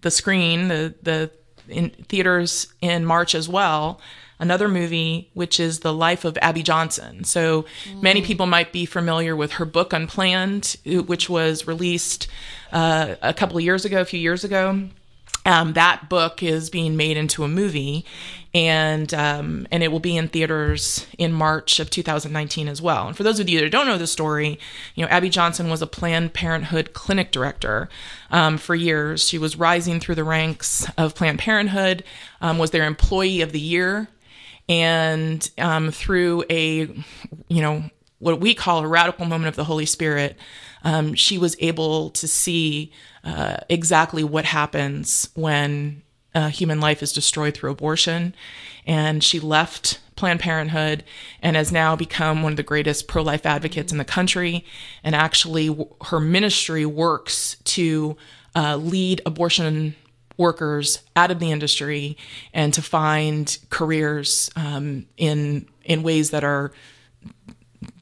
[0.00, 1.30] the screen, the the
[1.68, 4.00] in theaters in March as well,
[4.40, 7.22] another movie, which is The Life of Abby Johnson.
[7.24, 8.02] So mm.
[8.02, 12.26] many people might be familiar with her book Unplanned, which was released
[12.72, 14.88] uh, a couple of years ago, a few years ago.
[15.46, 18.04] Um, that book is being made into a movie,
[18.52, 23.08] and um, and it will be in theaters in March of 2019 as well.
[23.08, 24.58] And for those of you that don't know the story,
[24.94, 27.88] you know Abby Johnson was a Planned Parenthood clinic director
[28.30, 29.26] um, for years.
[29.26, 32.04] She was rising through the ranks of Planned Parenthood,
[32.42, 34.08] um, was their Employee of the Year
[34.70, 36.88] and um, through a
[37.48, 37.84] you know
[38.20, 40.38] what we call a radical moment of the holy spirit
[40.82, 42.92] um, she was able to see
[43.24, 46.02] uh, exactly what happens when
[46.34, 48.34] uh, human life is destroyed through abortion.
[48.86, 51.04] And she left planned parenthood
[51.42, 54.64] and has now become one of the greatest pro-life advocates in the country.
[55.02, 58.16] And actually her ministry works to
[58.54, 59.96] uh, lead abortion
[60.40, 62.16] workers out of the industry
[62.54, 66.72] and to find careers um, in in ways that are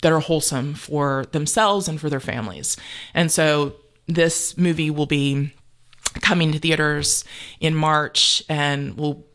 [0.03, 2.77] that are wholesome for themselves and for their families.
[3.12, 3.74] And so
[4.07, 5.53] this movie will be
[6.22, 7.24] coming to theaters
[7.61, 9.27] in March and will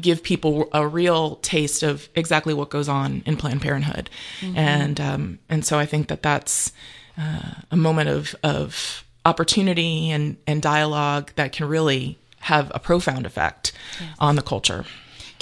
[0.00, 4.08] give people a real taste of exactly what goes on in Planned Parenthood.
[4.40, 4.56] Mm-hmm.
[4.56, 6.72] And um, and so I think that that's
[7.18, 13.26] uh, a moment of of opportunity and and dialogue that can really have a profound
[13.26, 14.16] effect yes.
[14.18, 14.84] on the culture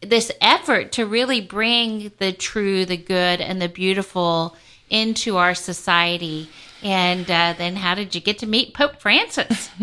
[0.00, 4.56] this effort to really bring the true, the good, and the beautiful
[4.88, 6.48] into our society.
[6.82, 9.68] And uh, then, how did you get to meet Pope Francis?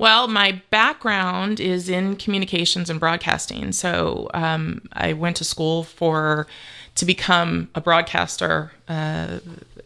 [0.00, 3.72] Well, my background is in communications and broadcasting.
[3.72, 6.46] So um, I went to school for
[6.94, 9.40] to become a broadcaster uh,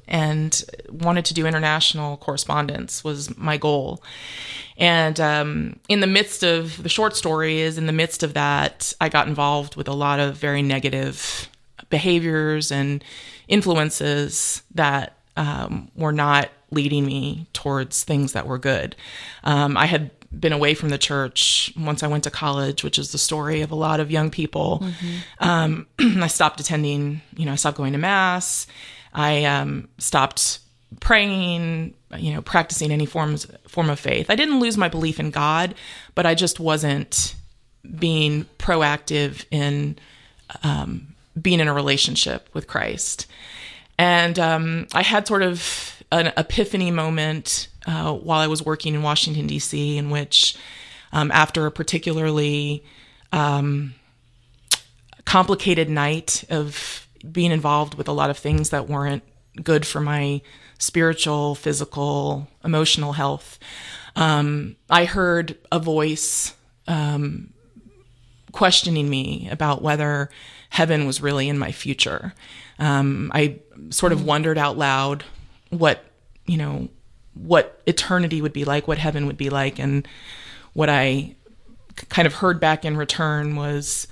[0.07, 4.05] and wanted to do international correspondence was my goal.
[4.77, 8.93] And um, in the midst of the short story is in the midst of that,
[9.01, 11.49] I got involved with a lot of very negative
[11.91, 13.03] behaviors and
[13.49, 18.97] influences that um, were not leading me towards things that were good.
[19.43, 23.13] Um, I had been away from the church once I went to college, which is
[23.13, 24.85] the story of a lot of young people.
[25.39, 28.67] Um, I stopped attending, you know, I stopped going to mass.
[29.13, 30.59] I um, stopped
[31.01, 34.31] praying, you know, practicing any forms form of faith.
[34.31, 35.75] I didn't lose my belief in God,
[36.15, 37.35] but I just wasn't
[37.99, 39.97] being proactive in
[40.63, 43.27] um, being in a relationship with Christ.
[43.99, 49.03] And um, I had sort of an epiphany moment uh, while I was working in
[49.03, 50.57] Washington, D.C., in which,
[51.13, 52.85] um, after a particularly
[53.33, 53.95] um,
[55.25, 59.25] complicated night of being involved with a lot of things that weren't
[59.63, 60.41] good for my
[60.79, 63.59] spiritual, physical, emotional health,
[64.15, 66.55] um, I heard a voice
[66.87, 67.53] um,
[68.53, 70.31] questioning me about whether
[70.71, 72.35] heaven was really in my future.
[72.79, 73.59] Um, I
[73.91, 75.25] sort of wondered out loud
[75.79, 76.05] what,
[76.47, 76.89] you know,
[77.35, 79.79] what eternity would be like, what heaven would be like.
[79.79, 80.07] And
[80.73, 81.35] what I
[82.09, 84.07] kind of heard back in return was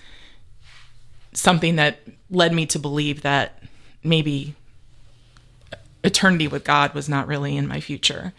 [1.32, 2.00] something that
[2.30, 3.62] led me to believe that
[4.04, 4.54] maybe
[6.04, 8.32] eternity with God was not really in my future.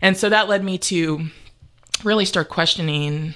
[0.00, 1.26] And so that led me to
[2.04, 3.34] really start questioning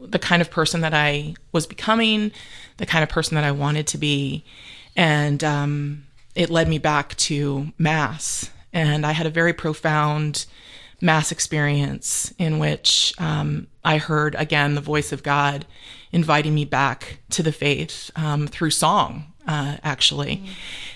[0.00, 2.32] the kind of person that I was becoming,
[2.78, 4.44] the kind of person that I wanted to be.
[4.96, 8.50] And um, it led me back to Mass.
[8.72, 10.46] And I had a very profound
[11.00, 15.66] Mass experience in which um, I heard again the voice of God
[16.12, 20.44] inviting me back to the faith um, through song, uh, actually,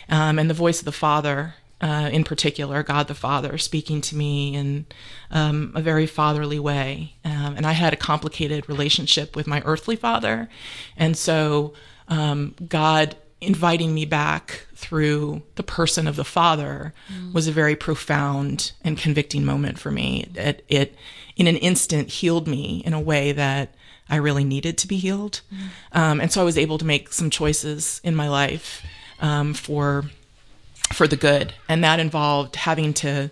[0.08, 1.54] um, and the voice of the Father.
[1.78, 4.86] Uh, in particular, God the Father speaking to me in
[5.30, 7.16] um, a very fatherly way.
[7.22, 10.48] Um, and I had a complicated relationship with my earthly father.
[10.96, 11.74] And so
[12.08, 16.94] um, God inviting me back through the person of the Father
[17.34, 20.28] was a very profound and convicting moment for me.
[20.34, 20.94] It, it,
[21.36, 23.74] in an instant, healed me in a way that
[24.08, 25.40] I really needed to be healed.
[25.92, 28.84] Um, and so I was able to make some choices in my life
[29.20, 30.04] um, for
[30.92, 33.28] for the good, and that involved having to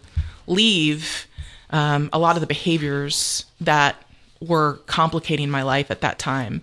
[0.48, 1.26] leave
[1.70, 3.94] um, a lot of the behaviors that
[4.40, 6.62] were complicating my life at that time,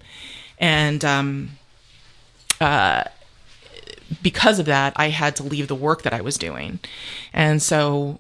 [0.60, 1.52] and um,
[2.60, 3.06] uh,
[4.22, 6.80] because of that, I had to leave the work that I was doing,
[7.34, 8.20] and so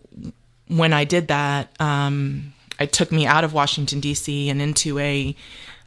[0.67, 4.49] when I did that, um, it took me out of Washington D.C.
[4.49, 5.35] and into a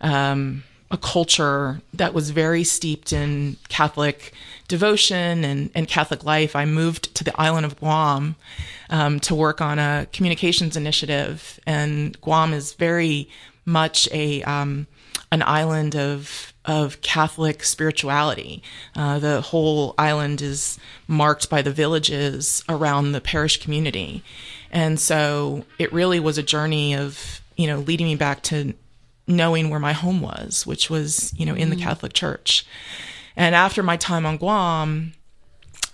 [0.00, 4.32] um, a culture that was very steeped in Catholic
[4.68, 6.55] devotion and, and Catholic life.
[6.55, 8.36] I moved to the island of Guam
[8.90, 13.28] um, to work on a communications initiative, and Guam is very
[13.64, 14.86] much a um,
[15.32, 18.62] an island of of Catholic spirituality.
[18.96, 24.22] Uh, the whole island is marked by the villages around the parish community,
[24.70, 28.74] and so it really was a journey of you know leading me back to
[29.26, 32.66] knowing where my home was, which was you know in the Catholic Church.
[33.36, 35.12] And after my time on Guam,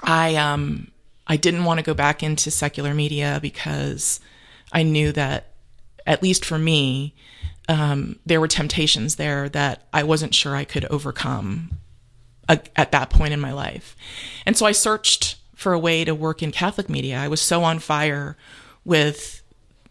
[0.03, 0.91] I um
[1.27, 4.21] I didn't want to go back into secular media because
[4.73, 5.47] I knew that
[6.07, 7.15] at least for me,
[7.71, 11.79] um, there were temptations there that I wasn't sure I could overcome
[12.49, 13.97] a, at that point in my life.
[14.45, 17.17] And so I searched for a way to work in Catholic media.
[17.17, 18.37] I was so on fire
[18.85, 19.45] with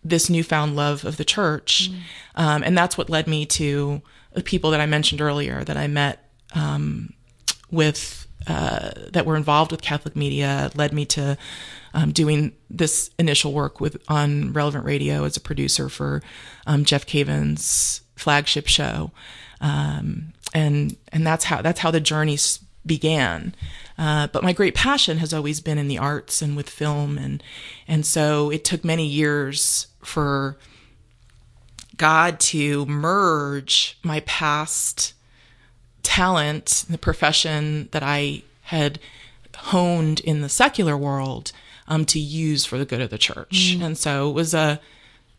[0.04, 1.90] this newfound love of the church.
[1.90, 2.00] Mm.
[2.36, 4.02] Um, and that's what led me to
[4.34, 7.14] the people that I mentioned earlier that I met um,
[7.72, 11.38] with uh, that were involved with Catholic media led me to
[11.94, 16.22] um, doing this initial work with on Relevant Radio as a producer for
[16.66, 19.12] um, Jeff Cavins' flagship show,
[19.62, 22.38] um, and and that's how that's how the journey
[22.86, 23.56] began.
[23.98, 27.44] Uh, but my great passion has always been in the arts and with film, and
[27.88, 30.58] and so it took many years for
[31.98, 35.14] God to merge my past
[36.04, 39.00] talent, the profession that I had
[39.56, 41.52] honed in the secular world,
[41.88, 43.76] um, to use for the good of the church.
[43.78, 43.82] Mm.
[43.82, 44.80] And so it was a,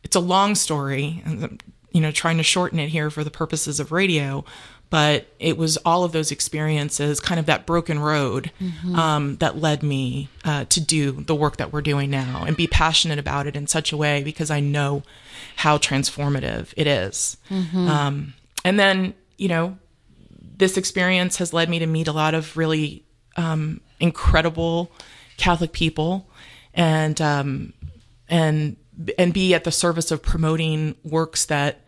[0.03, 3.81] it's a long story, and you know, trying to shorten it here for the purposes
[3.81, 4.45] of radio.
[4.91, 8.97] But it was all of those experiences, kind of that broken road, mm-hmm.
[8.97, 12.67] um, that led me uh, to do the work that we're doing now and be
[12.67, 15.05] passionate about it in such a way because I know
[15.55, 17.37] how transformative it is.
[17.51, 17.89] Mm-hmm.
[17.89, 18.35] Um,
[18.65, 19.79] and then, you know,
[20.61, 23.05] this experience has led me to meet a lot of really
[23.37, 24.93] um, incredible
[25.37, 26.31] Catholic people
[26.75, 27.73] and um,
[28.29, 28.77] and
[29.19, 31.81] and be at the service of promoting works that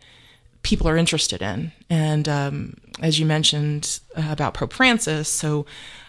[0.63, 1.71] people are interested in.
[1.89, 5.65] And um, as you mentioned uh, about Pope Francis, so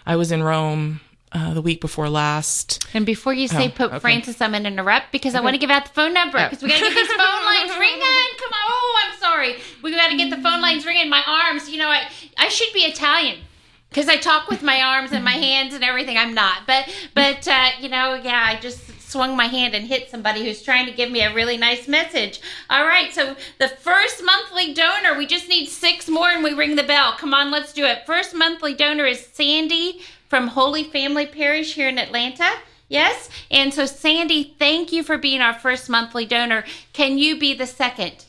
[0.06, 1.00] I was in Rome
[1.34, 2.86] uh, the week before last.
[2.94, 3.98] And before you say oh, Pope okay.
[3.98, 5.40] Francis, I'm going to interrupt because okay.
[5.40, 6.66] I want to give out the phone number because oh.
[6.66, 8.00] we got to get these phone lines ringing.
[8.38, 8.66] Come on.
[8.68, 9.56] Oh, I'm sorry.
[9.82, 11.10] We got to get the phone lines ringing.
[11.10, 12.08] My arms, you know, I,
[12.38, 13.40] I should be Italian
[13.88, 16.16] because I talk with my arms and my hands and everything.
[16.16, 20.10] I'm not, but but uh, you know, yeah, I just swung my hand and hit
[20.10, 22.40] somebody who's trying to give me a really nice message.
[22.68, 26.74] All right, so the first monthly donor, we just need six more and we ring
[26.74, 27.12] the bell.
[27.12, 28.04] Come on, let's do it.
[28.06, 32.50] First monthly donor is Sandy from Holy Family Parish here in Atlanta.
[32.88, 33.28] Yes?
[33.50, 36.64] And so, Sandy, thank you for being our first monthly donor.
[36.92, 38.24] Can you be the second?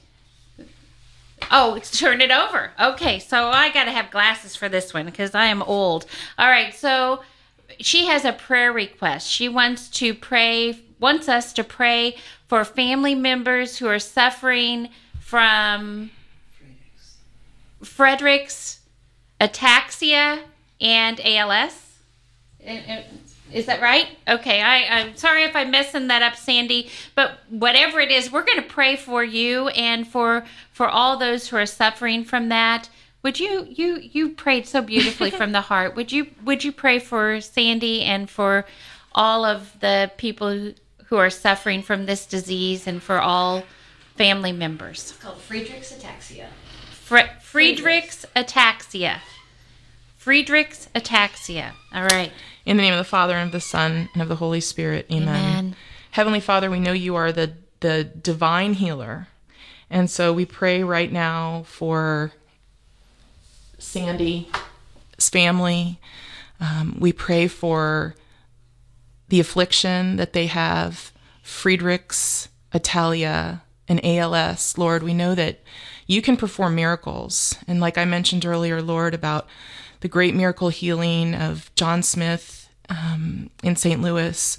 [1.51, 2.71] Oh, it's turn it over.
[2.79, 6.05] Okay, so I got to have glasses for this one because I am old.
[6.37, 7.21] All right, so
[7.79, 9.29] she has a prayer request.
[9.29, 12.17] She wants to pray, wants us to pray
[12.47, 14.89] for family members who are suffering
[15.19, 16.11] from
[17.83, 18.79] Friedreich's
[19.39, 20.41] ataxia
[20.79, 21.84] and ALS.
[23.51, 24.07] Is that right?
[24.27, 26.89] Okay, I, I'm sorry if I'm messing that up, Sandy.
[27.13, 31.47] But whatever it is, we're going to pray for you and for for all those
[31.47, 32.89] who are suffering from that.
[33.23, 35.95] Would you you you prayed so beautifully from the heart?
[35.95, 38.65] Would you would you pray for Sandy and for
[39.13, 40.73] all of the people
[41.05, 43.63] who are suffering from this disease and for all
[44.15, 45.11] family members?
[45.11, 46.47] It's called Friedreich's ataxia.
[46.91, 49.21] Fre- Friedreich's ataxia.
[50.25, 51.73] Friedreich's ataxia.
[51.93, 52.31] All right.
[52.65, 55.05] In the name of the Father and of the Son and of the Holy Spirit.
[55.11, 55.27] Amen.
[55.27, 55.75] Amen.
[56.09, 59.27] Heavenly Father, we know you are the the divine healer.
[59.87, 62.31] And so we pray right now for
[63.77, 64.47] Sandy's
[65.19, 65.99] family.
[66.59, 68.15] Um, we pray for
[69.29, 71.11] the affliction that they have,
[71.43, 74.75] Friedreich's, ataxia, and ALS.
[74.75, 75.59] Lord, we know that
[76.07, 77.55] you can perform miracles.
[77.67, 79.47] And like I mentioned earlier, Lord, about
[80.01, 84.01] the great miracle healing of John Smith um, in St.
[84.01, 84.57] Louis,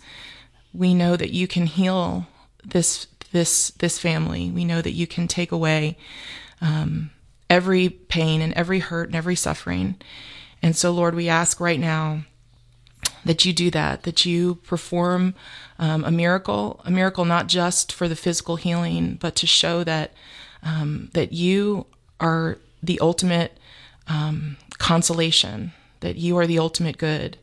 [0.73, 2.27] we know that you can heal
[2.65, 4.51] this this this family.
[4.51, 5.97] We know that you can take away
[6.61, 7.11] um,
[7.49, 9.97] every pain and every hurt and every suffering.
[10.63, 12.23] And so, Lord, we ask right now
[13.25, 15.35] that you do that, that you perform
[15.79, 20.13] um, a miracle, a miracle not just for the physical healing, but to show that
[20.63, 21.87] um, that you
[22.21, 23.59] are the ultimate
[24.09, 27.39] um, consolation, that you are the ultimate good.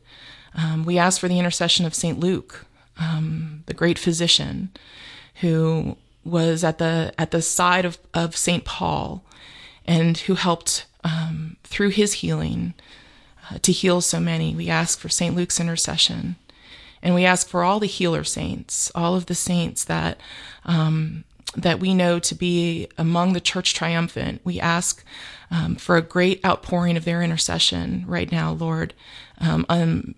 [0.56, 2.20] Um, we ask for the intercession of St.
[2.20, 2.66] Luke,
[2.98, 4.72] um, the great physician
[5.42, 8.64] who was at the at the side of, of St.
[8.64, 9.24] Paul
[9.86, 12.74] and who helped um, through his healing
[13.50, 14.56] uh, to heal so many.
[14.56, 15.36] We ask for St.
[15.36, 16.38] Luke's intercession.
[17.02, 20.22] And we ask for all the healer saints, all of the saints that
[20.64, 21.26] um,
[21.56, 24.42] that we know to be among the church triumphant.
[24.44, 25.04] We ask
[25.52, 28.94] um, for a great outpouring of their intercession right now, Lord.
[29.40, 30.16] Um, um,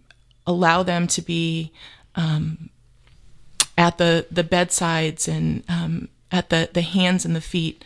[0.47, 1.71] allow them to be
[2.15, 2.69] um,
[3.77, 7.83] at the, the bedsides and um, at the, the hands and the feet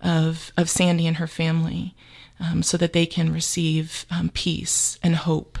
[0.00, 1.94] of, of Sandy and her family
[2.40, 5.58] um, so that they can receive peace and hope.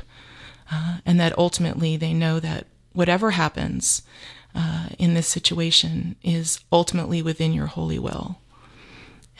[0.70, 4.02] Uh, and that ultimately they know that whatever happens,
[4.54, 8.38] uh, in this situation is ultimately within your holy will.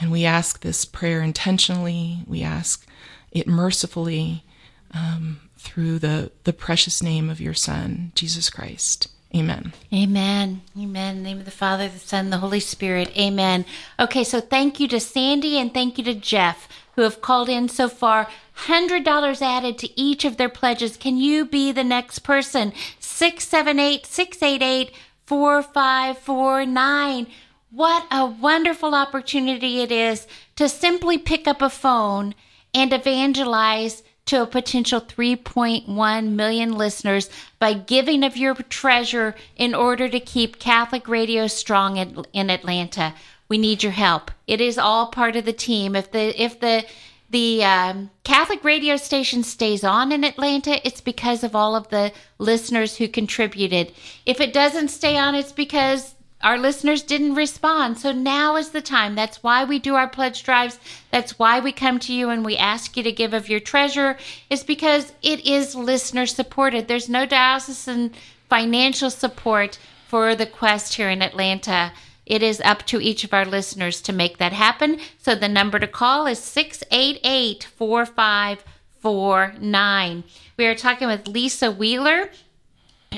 [0.01, 2.87] And we ask this prayer intentionally, we ask
[3.33, 4.45] it mercifully
[4.93, 9.09] um, through the, the precious name of your Son, Jesus Christ.
[9.35, 9.75] Amen.
[9.93, 10.63] Amen.
[10.79, 11.23] Amen.
[11.23, 13.15] Name of the Father, the Son, the Holy Spirit.
[13.19, 13.67] Amen.
[14.01, 17.69] Okay, so thank you to Sandy and thank you to Jeff who have called in
[17.69, 18.27] so far.
[18.67, 20.97] $100 added to each of their pledges.
[20.97, 22.73] Can you be the next person?
[23.19, 24.93] 678 688
[25.27, 27.27] 4549.
[27.73, 32.37] What a wonderful opportunity it is to simply pick up a phone
[32.73, 40.09] and evangelize to a potential 3.1 million listeners by giving of your treasure in order
[40.09, 43.15] to keep Catholic radio strong in, in Atlanta.
[43.49, 44.31] We need your help.
[44.47, 45.97] It is all part of the team.
[45.97, 46.85] If the if the
[47.31, 52.13] the um, Catholic radio station stays on in Atlanta, it's because of all of the
[52.39, 53.93] listeners who contributed.
[54.25, 57.99] If it doesn't stay on, it's because our listeners didn't respond.
[57.99, 59.15] So now is the time.
[59.15, 60.79] That's why we do our pledge drives.
[61.11, 64.17] That's why we come to you and we ask you to give of your treasure,
[64.49, 66.87] is because it is listener supported.
[66.87, 68.13] There's no diocesan
[68.49, 71.93] financial support for the quest here in Atlanta.
[72.29, 75.01] It is up to each of our listeners to make that happen.
[75.17, 80.25] So the number to call is 688 4549.
[80.59, 82.29] We are talking with Lisa Wheeler,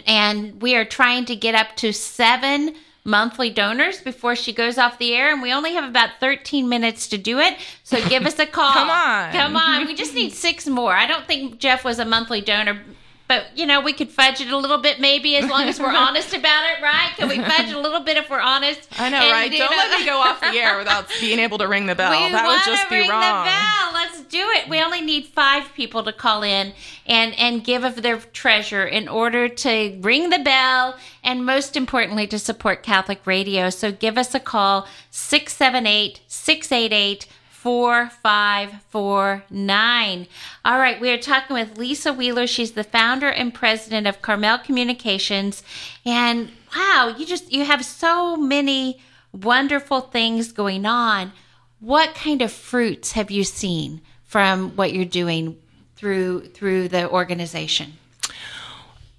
[0.07, 4.99] and we are trying to get up to seven monthly donors before she goes off
[4.99, 7.57] the air and we only have about 13 minutes to do it.
[7.83, 8.73] So give us a call.
[8.73, 9.33] Come on.
[9.33, 9.87] Come on.
[9.87, 10.93] We just need six more.
[10.93, 12.83] I don't think jeff was a monthly donor
[13.31, 15.87] but you know, we could fudge it a little bit, maybe, as long as we're
[15.95, 17.13] honest about it, right?
[17.17, 18.89] Can we fudge a little bit if we're honest?
[18.99, 19.49] I know, and, right?
[19.53, 22.11] Don't know, let me go off the air without being able to ring the bell.
[22.11, 23.45] We that would just be ring wrong.
[23.45, 23.93] The bell.
[23.93, 24.69] Let's do it.
[24.69, 26.73] We only need five people to call in
[27.07, 32.27] and and give of their treasure in order to ring the bell, and most importantly,
[32.27, 33.71] to support Catholic Radio.
[33.71, 37.29] So give us a call 678 688
[37.61, 40.27] 4549.
[40.65, 42.47] All right, we are talking with Lisa Wheeler.
[42.47, 45.63] She's the founder and president of Carmel Communications.
[46.07, 48.99] And wow, you just you have so many
[49.33, 51.33] wonderful things going on.
[51.81, 55.59] What kind of fruits have you seen from what you're doing
[55.97, 57.93] through through the organization?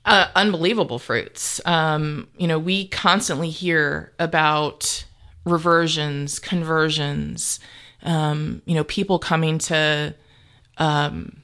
[0.03, 1.61] Uh, unbelievable fruits.
[1.63, 5.05] Um, you know, we constantly hear about
[5.45, 7.59] reversions, conversions,
[8.03, 10.15] um, you know, people coming to
[10.77, 11.37] um,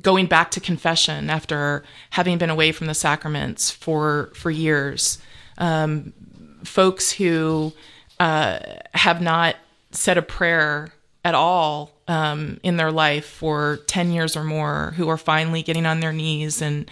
[0.00, 5.18] going back to confession after having been away from the sacraments for for years.
[5.58, 6.12] Um,
[6.64, 7.72] folks who
[8.18, 8.58] uh,
[8.94, 9.56] have not
[9.90, 10.92] said a prayer
[11.24, 15.86] at all um, in their life for 10 years or more who are finally getting
[15.86, 16.90] on their knees and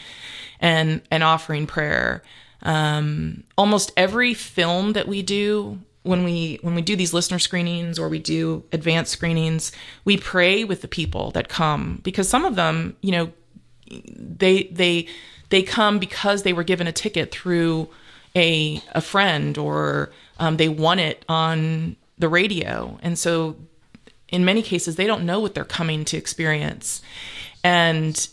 [0.61, 2.22] and and offering prayer
[2.62, 7.98] um, almost every film that we do when we when we do these listener screenings
[7.98, 9.72] or we do advanced screenings,
[10.05, 13.32] we pray with the people that come because some of them, you know,
[13.90, 15.09] they they
[15.48, 17.88] they come because they were given a ticket through
[18.36, 23.57] a a friend or um, they won it on the radio, and so
[24.28, 27.00] in many cases they don't know what they're coming to experience,
[27.64, 28.28] and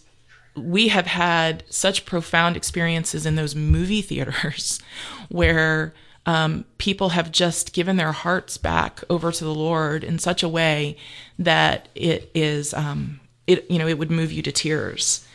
[0.58, 4.82] we have had such profound experiences in those movie theaters
[5.30, 5.94] where
[6.26, 10.50] um, people have just given their hearts back over to the Lord in such a
[10.50, 10.98] way
[11.40, 15.26] that it is, um, it you know, it would move you to tears.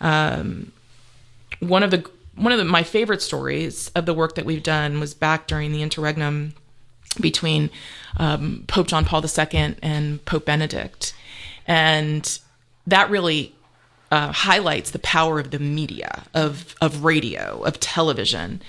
[0.00, 0.72] Um,
[1.60, 4.98] one of the one of the, my favorite stories of the work that we've done
[4.98, 6.54] was back during the interregnum
[7.20, 7.70] between
[8.16, 11.14] um, Pope John Paul II and Pope Benedict,
[11.66, 12.38] and
[12.88, 13.54] that really
[14.10, 18.62] uh, highlights the power of the media, of of radio, of television,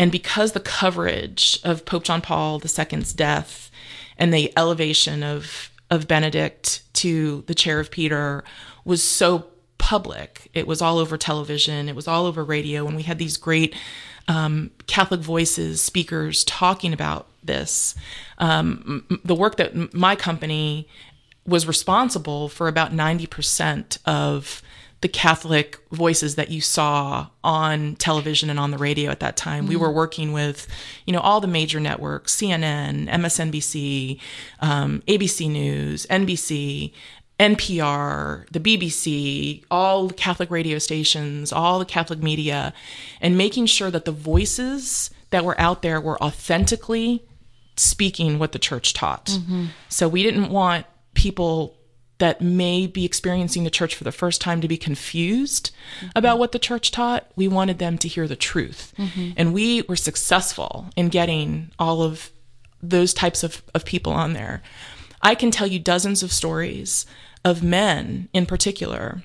[0.00, 3.70] and because the coverage of Pope John Paul II's death
[4.16, 8.42] and the elevation of, of Benedict to the chair of Peter
[8.86, 9.44] was so
[9.76, 13.36] public, it was all over television, it was all over radio, and we had these
[13.36, 13.76] great
[14.26, 17.94] um, Catholic voices, speakers talking about this.
[18.38, 20.88] Um, the work that my company
[21.46, 24.62] was responsible for about 90% of
[25.00, 29.64] the Catholic voices that you saw on television and on the radio at that time.
[29.64, 29.70] Mm-hmm.
[29.70, 30.66] We were working with,
[31.06, 34.20] you know, all the major networks: CNN, MSNBC,
[34.60, 36.92] um, ABC News, NBC,
[37.38, 42.74] NPR, the BBC, all the Catholic radio stations, all the Catholic media,
[43.22, 47.24] and making sure that the voices that were out there were authentically
[47.76, 49.26] speaking what the church taught.
[49.26, 49.66] Mm-hmm.
[49.88, 50.84] So we didn't want
[51.14, 51.78] people
[52.20, 56.08] that may be experiencing the church for the first time to be confused mm-hmm.
[56.14, 57.30] about what the church taught.
[57.34, 58.94] We wanted them to hear the truth.
[58.96, 59.32] Mm-hmm.
[59.36, 62.30] And we were successful in getting all of
[62.82, 64.62] those types of, of people on there.
[65.22, 67.04] I can tell you dozens of stories
[67.44, 69.22] of men in particular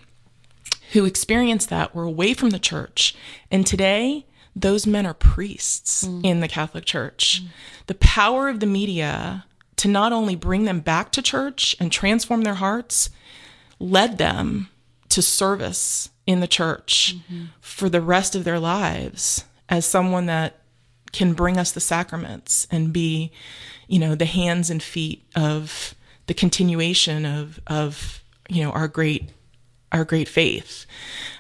[0.94, 3.16] who experienced that were away from the church.
[3.52, 4.26] And today,
[4.56, 6.26] those men are priests mm.
[6.26, 7.44] in the Catholic Church.
[7.44, 7.48] Mm.
[7.88, 9.46] The power of the media
[9.86, 13.12] to not only bring them back to church and transform their hearts,
[13.78, 14.68] led them
[15.10, 17.46] to service in the church mm-hmm.
[17.62, 20.60] for the rest of their lives as someone that
[21.12, 23.32] can bring us the sacraments and be,
[23.88, 25.94] you know, the hands and feet of
[26.26, 29.30] the continuation of of you know our great
[29.92, 30.88] our great faith.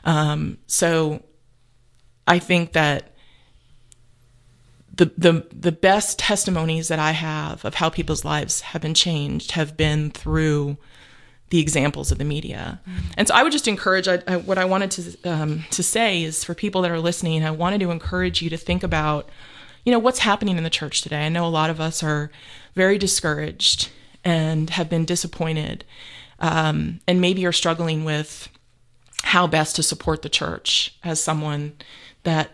[0.04, 1.24] Um, so
[2.28, 3.14] I think that
[4.96, 9.52] the, the the best testimonies that I have of how people's lives have been changed
[9.52, 10.78] have been through
[11.50, 12.82] the examples of the media.
[12.88, 13.08] Mm-hmm.
[13.18, 16.24] And so I would just encourage I, I, what I wanted to um, to say
[16.24, 19.30] is for people that are listening, I wanted to encourage you to think about,
[19.84, 21.26] you know, what's happening in the church today.
[21.26, 22.32] I know a lot of us are
[22.74, 23.89] very discouraged
[24.24, 25.86] and have been disappointed,
[26.39, 28.50] um, and maybe are struggling with
[29.24, 31.74] how best to support the church as someone
[32.24, 32.52] that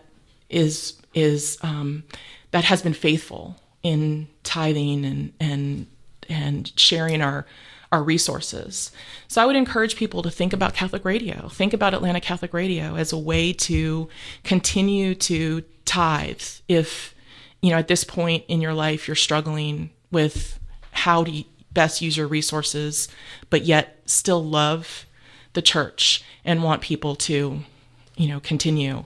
[0.48, 2.04] is is um,
[2.50, 5.86] that has been faithful in tithing and and
[6.28, 7.46] and sharing our
[7.90, 8.90] our resources.
[9.28, 12.96] So I would encourage people to think about Catholic Radio, think about Atlanta Catholic Radio
[12.96, 14.08] as a way to
[14.44, 17.14] continue to tithe if
[17.60, 20.58] you know at this point in your life you're struggling with
[20.92, 23.08] how to best use your resources
[23.50, 25.06] but yet still love
[25.54, 27.60] the church and want people to
[28.16, 29.04] you know continue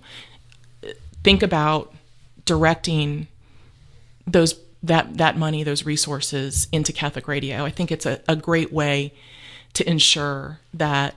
[1.24, 1.94] think about
[2.47, 3.28] directing
[4.26, 7.64] those that that money, those resources into Catholic radio.
[7.64, 9.12] I think it's a, a great way
[9.74, 11.14] to ensure that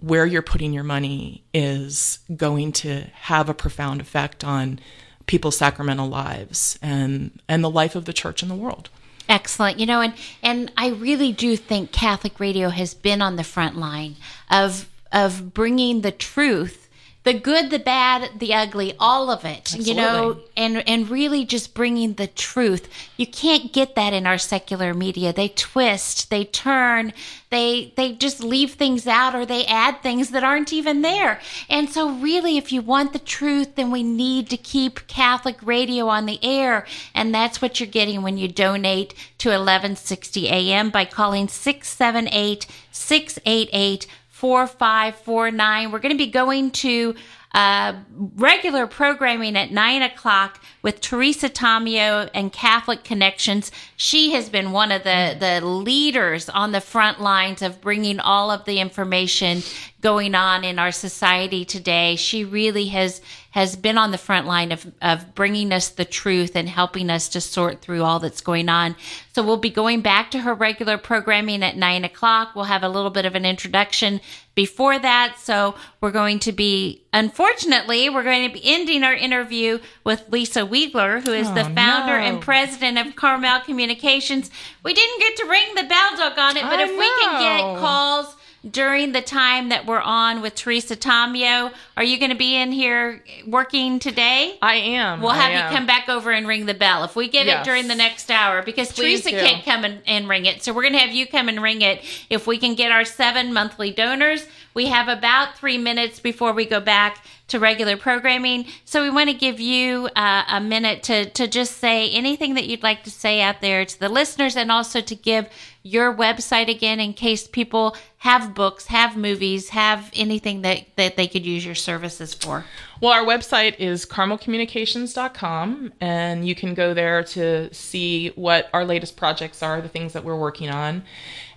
[0.00, 4.80] where you're putting your money is going to have a profound effect on
[5.26, 8.90] people's sacramental lives and and the life of the church in the world.
[9.28, 9.78] Excellent.
[9.78, 13.76] You know, and and I really do think Catholic radio has been on the front
[13.76, 14.16] line
[14.50, 16.81] of of bringing the truth
[17.24, 19.90] the good, the bad, the ugly, all of it, Absolutely.
[19.90, 22.88] you know, and and really just bringing the truth.
[23.16, 25.32] You can't get that in our secular media.
[25.32, 27.12] They twist, they turn,
[27.50, 31.40] they they just leave things out or they add things that aren't even there.
[31.70, 36.08] And so really if you want the truth, then we need to keep Catholic radio
[36.08, 41.04] on the air, and that's what you're getting when you donate to 1160 AM by
[41.04, 44.06] calling 678 688
[44.42, 45.92] 4549.
[45.92, 47.14] We're going to be going to
[47.54, 47.92] uh,
[48.34, 53.70] regular programming at 9 o'clock with Teresa Tomeo and Catholic Connections.
[53.96, 58.50] She has been one of the, the leaders on the front lines of bringing all
[58.50, 59.62] of the information
[60.02, 62.16] going on in our society today.
[62.16, 63.22] She really has
[63.52, 67.28] has been on the front line of, of bringing us the truth and helping us
[67.28, 68.96] to sort through all that's going on.
[69.34, 72.54] So we'll be going back to her regular programming at nine o'clock.
[72.54, 74.22] We'll have a little bit of an introduction
[74.54, 75.36] before that.
[75.38, 80.64] So we're going to be, unfortunately, we're going to be ending our interview with Lisa
[80.64, 82.24] Wheeler, who is oh, the founder no.
[82.24, 84.50] and president of Carmel Communications.
[84.82, 86.98] We didn't get to ring the bell, dog on it, but I if know.
[86.98, 88.36] we can get oh, calls
[88.70, 91.72] during the time that we're on with Teresa Tomeo.
[91.96, 94.56] Are you going to be in here working today?
[94.62, 95.20] I am.
[95.20, 97.66] We'll have you come back over and ring the bell if we get yes.
[97.66, 99.44] it during the next hour because Please Teresa do.
[99.44, 100.62] can't come and, and ring it.
[100.62, 103.04] So we're going to have you come and ring it if we can get our
[103.04, 104.46] seven monthly donors.
[104.74, 108.66] We have about three minutes before we go back to regular programming.
[108.84, 112.66] So we want to give you uh, a minute to, to just say anything that
[112.66, 115.48] you'd like to say out there to the listeners and also to give
[115.82, 121.26] your website again in case people have books, have movies, have anything that, that they
[121.26, 122.64] could use your services for.
[123.00, 129.16] Well, our website is carmelcommunications.com, and you can go there to see what our latest
[129.16, 131.02] projects are, the things that we're working on.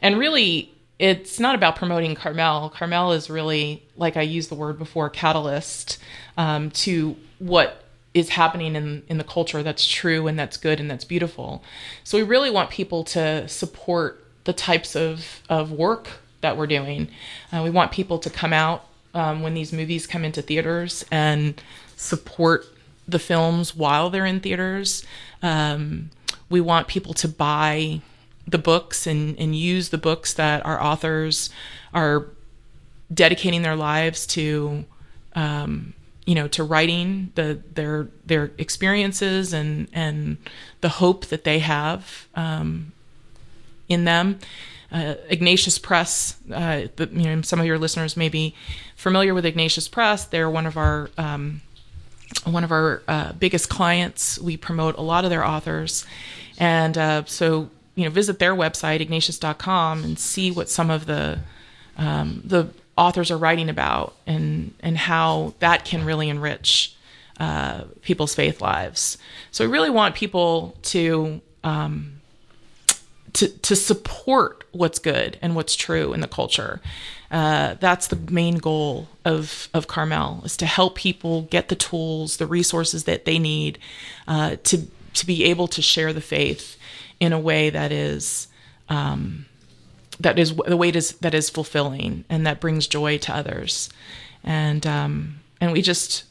[0.02, 2.70] And really, it's not about promoting Carmel.
[2.70, 5.98] Carmel is really, like I used the word before, catalyst
[6.38, 7.84] um, to what
[8.14, 11.62] is happening in, in the culture that's true and that's good and that's beautiful.
[12.06, 16.08] So we really want people to support the types of, of work
[16.40, 17.10] that we're doing.
[17.52, 21.62] Uh, we want people to come out um, when these movies come into theaters and
[21.98, 22.66] support
[23.08, 25.06] the films while they're in theaters.
[25.42, 26.10] Um,
[26.50, 28.02] we want people to buy
[28.48, 31.50] the books and, and use the books that our authors
[31.94, 32.28] are
[33.14, 34.86] dedicating their lives to
[35.36, 35.94] um,
[36.26, 40.38] you know to writing the their their experiences and and
[40.82, 42.92] the hope that they have um,
[43.88, 44.40] in them.
[44.92, 48.56] Uh, Ignatius Press, uh, the, you know, some of your listeners may be
[48.96, 50.26] familiar with Ignatius Press.
[50.26, 51.62] They're one of our um,
[52.44, 54.40] one of our uh, biggest clients.
[54.40, 56.06] We promote a lot of their authors,
[56.58, 61.40] and uh, so you know, visit their website ignatius.com and see what some of the
[61.98, 66.96] um, the authors are writing about and and how that can really enrich
[67.40, 69.18] uh, people's faith lives.
[69.52, 72.22] So we really want people to um,
[73.34, 76.82] to to support what's good and what's true in the culture.
[77.32, 82.38] Uh, that's the main goal of of Carmel is to help people get the tools,
[82.38, 83.80] the resources that they need
[84.28, 86.78] uh, to to be able to share the faith
[87.20, 88.48] in a way that is
[88.90, 89.46] um,
[90.20, 93.90] that is the way is that is fulfilling and that brings joy to others.
[94.44, 96.26] And um, and we just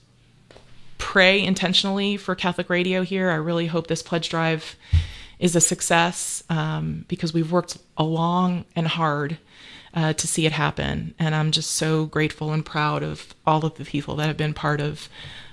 [0.99, 3.31] pray intentionally for catholic radio here.
[3.31, 4.77] I really hope this pledge drive
[5.39, 9.39] is a success um, because we've worked long and hard
[9.93, 11.15] uh, to see it happen.
[11.19, 14.55] And i'm just so grateful and proud of all of the people that have been
[14.55, 15.09] part of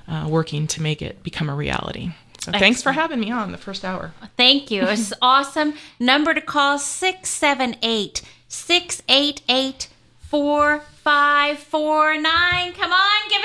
[0.07, 2.11] uh, working to make it become a reality
[2.41, 4.11] so thanks for having me on the first hour.
[4.35, 4.83] Thank you.
[4.83, 5.75] It's awesome.
[5.99, 9.87] Number to call 678 688
[10.21, 12.73] 4549.
[12.73, 13.41] Come on, give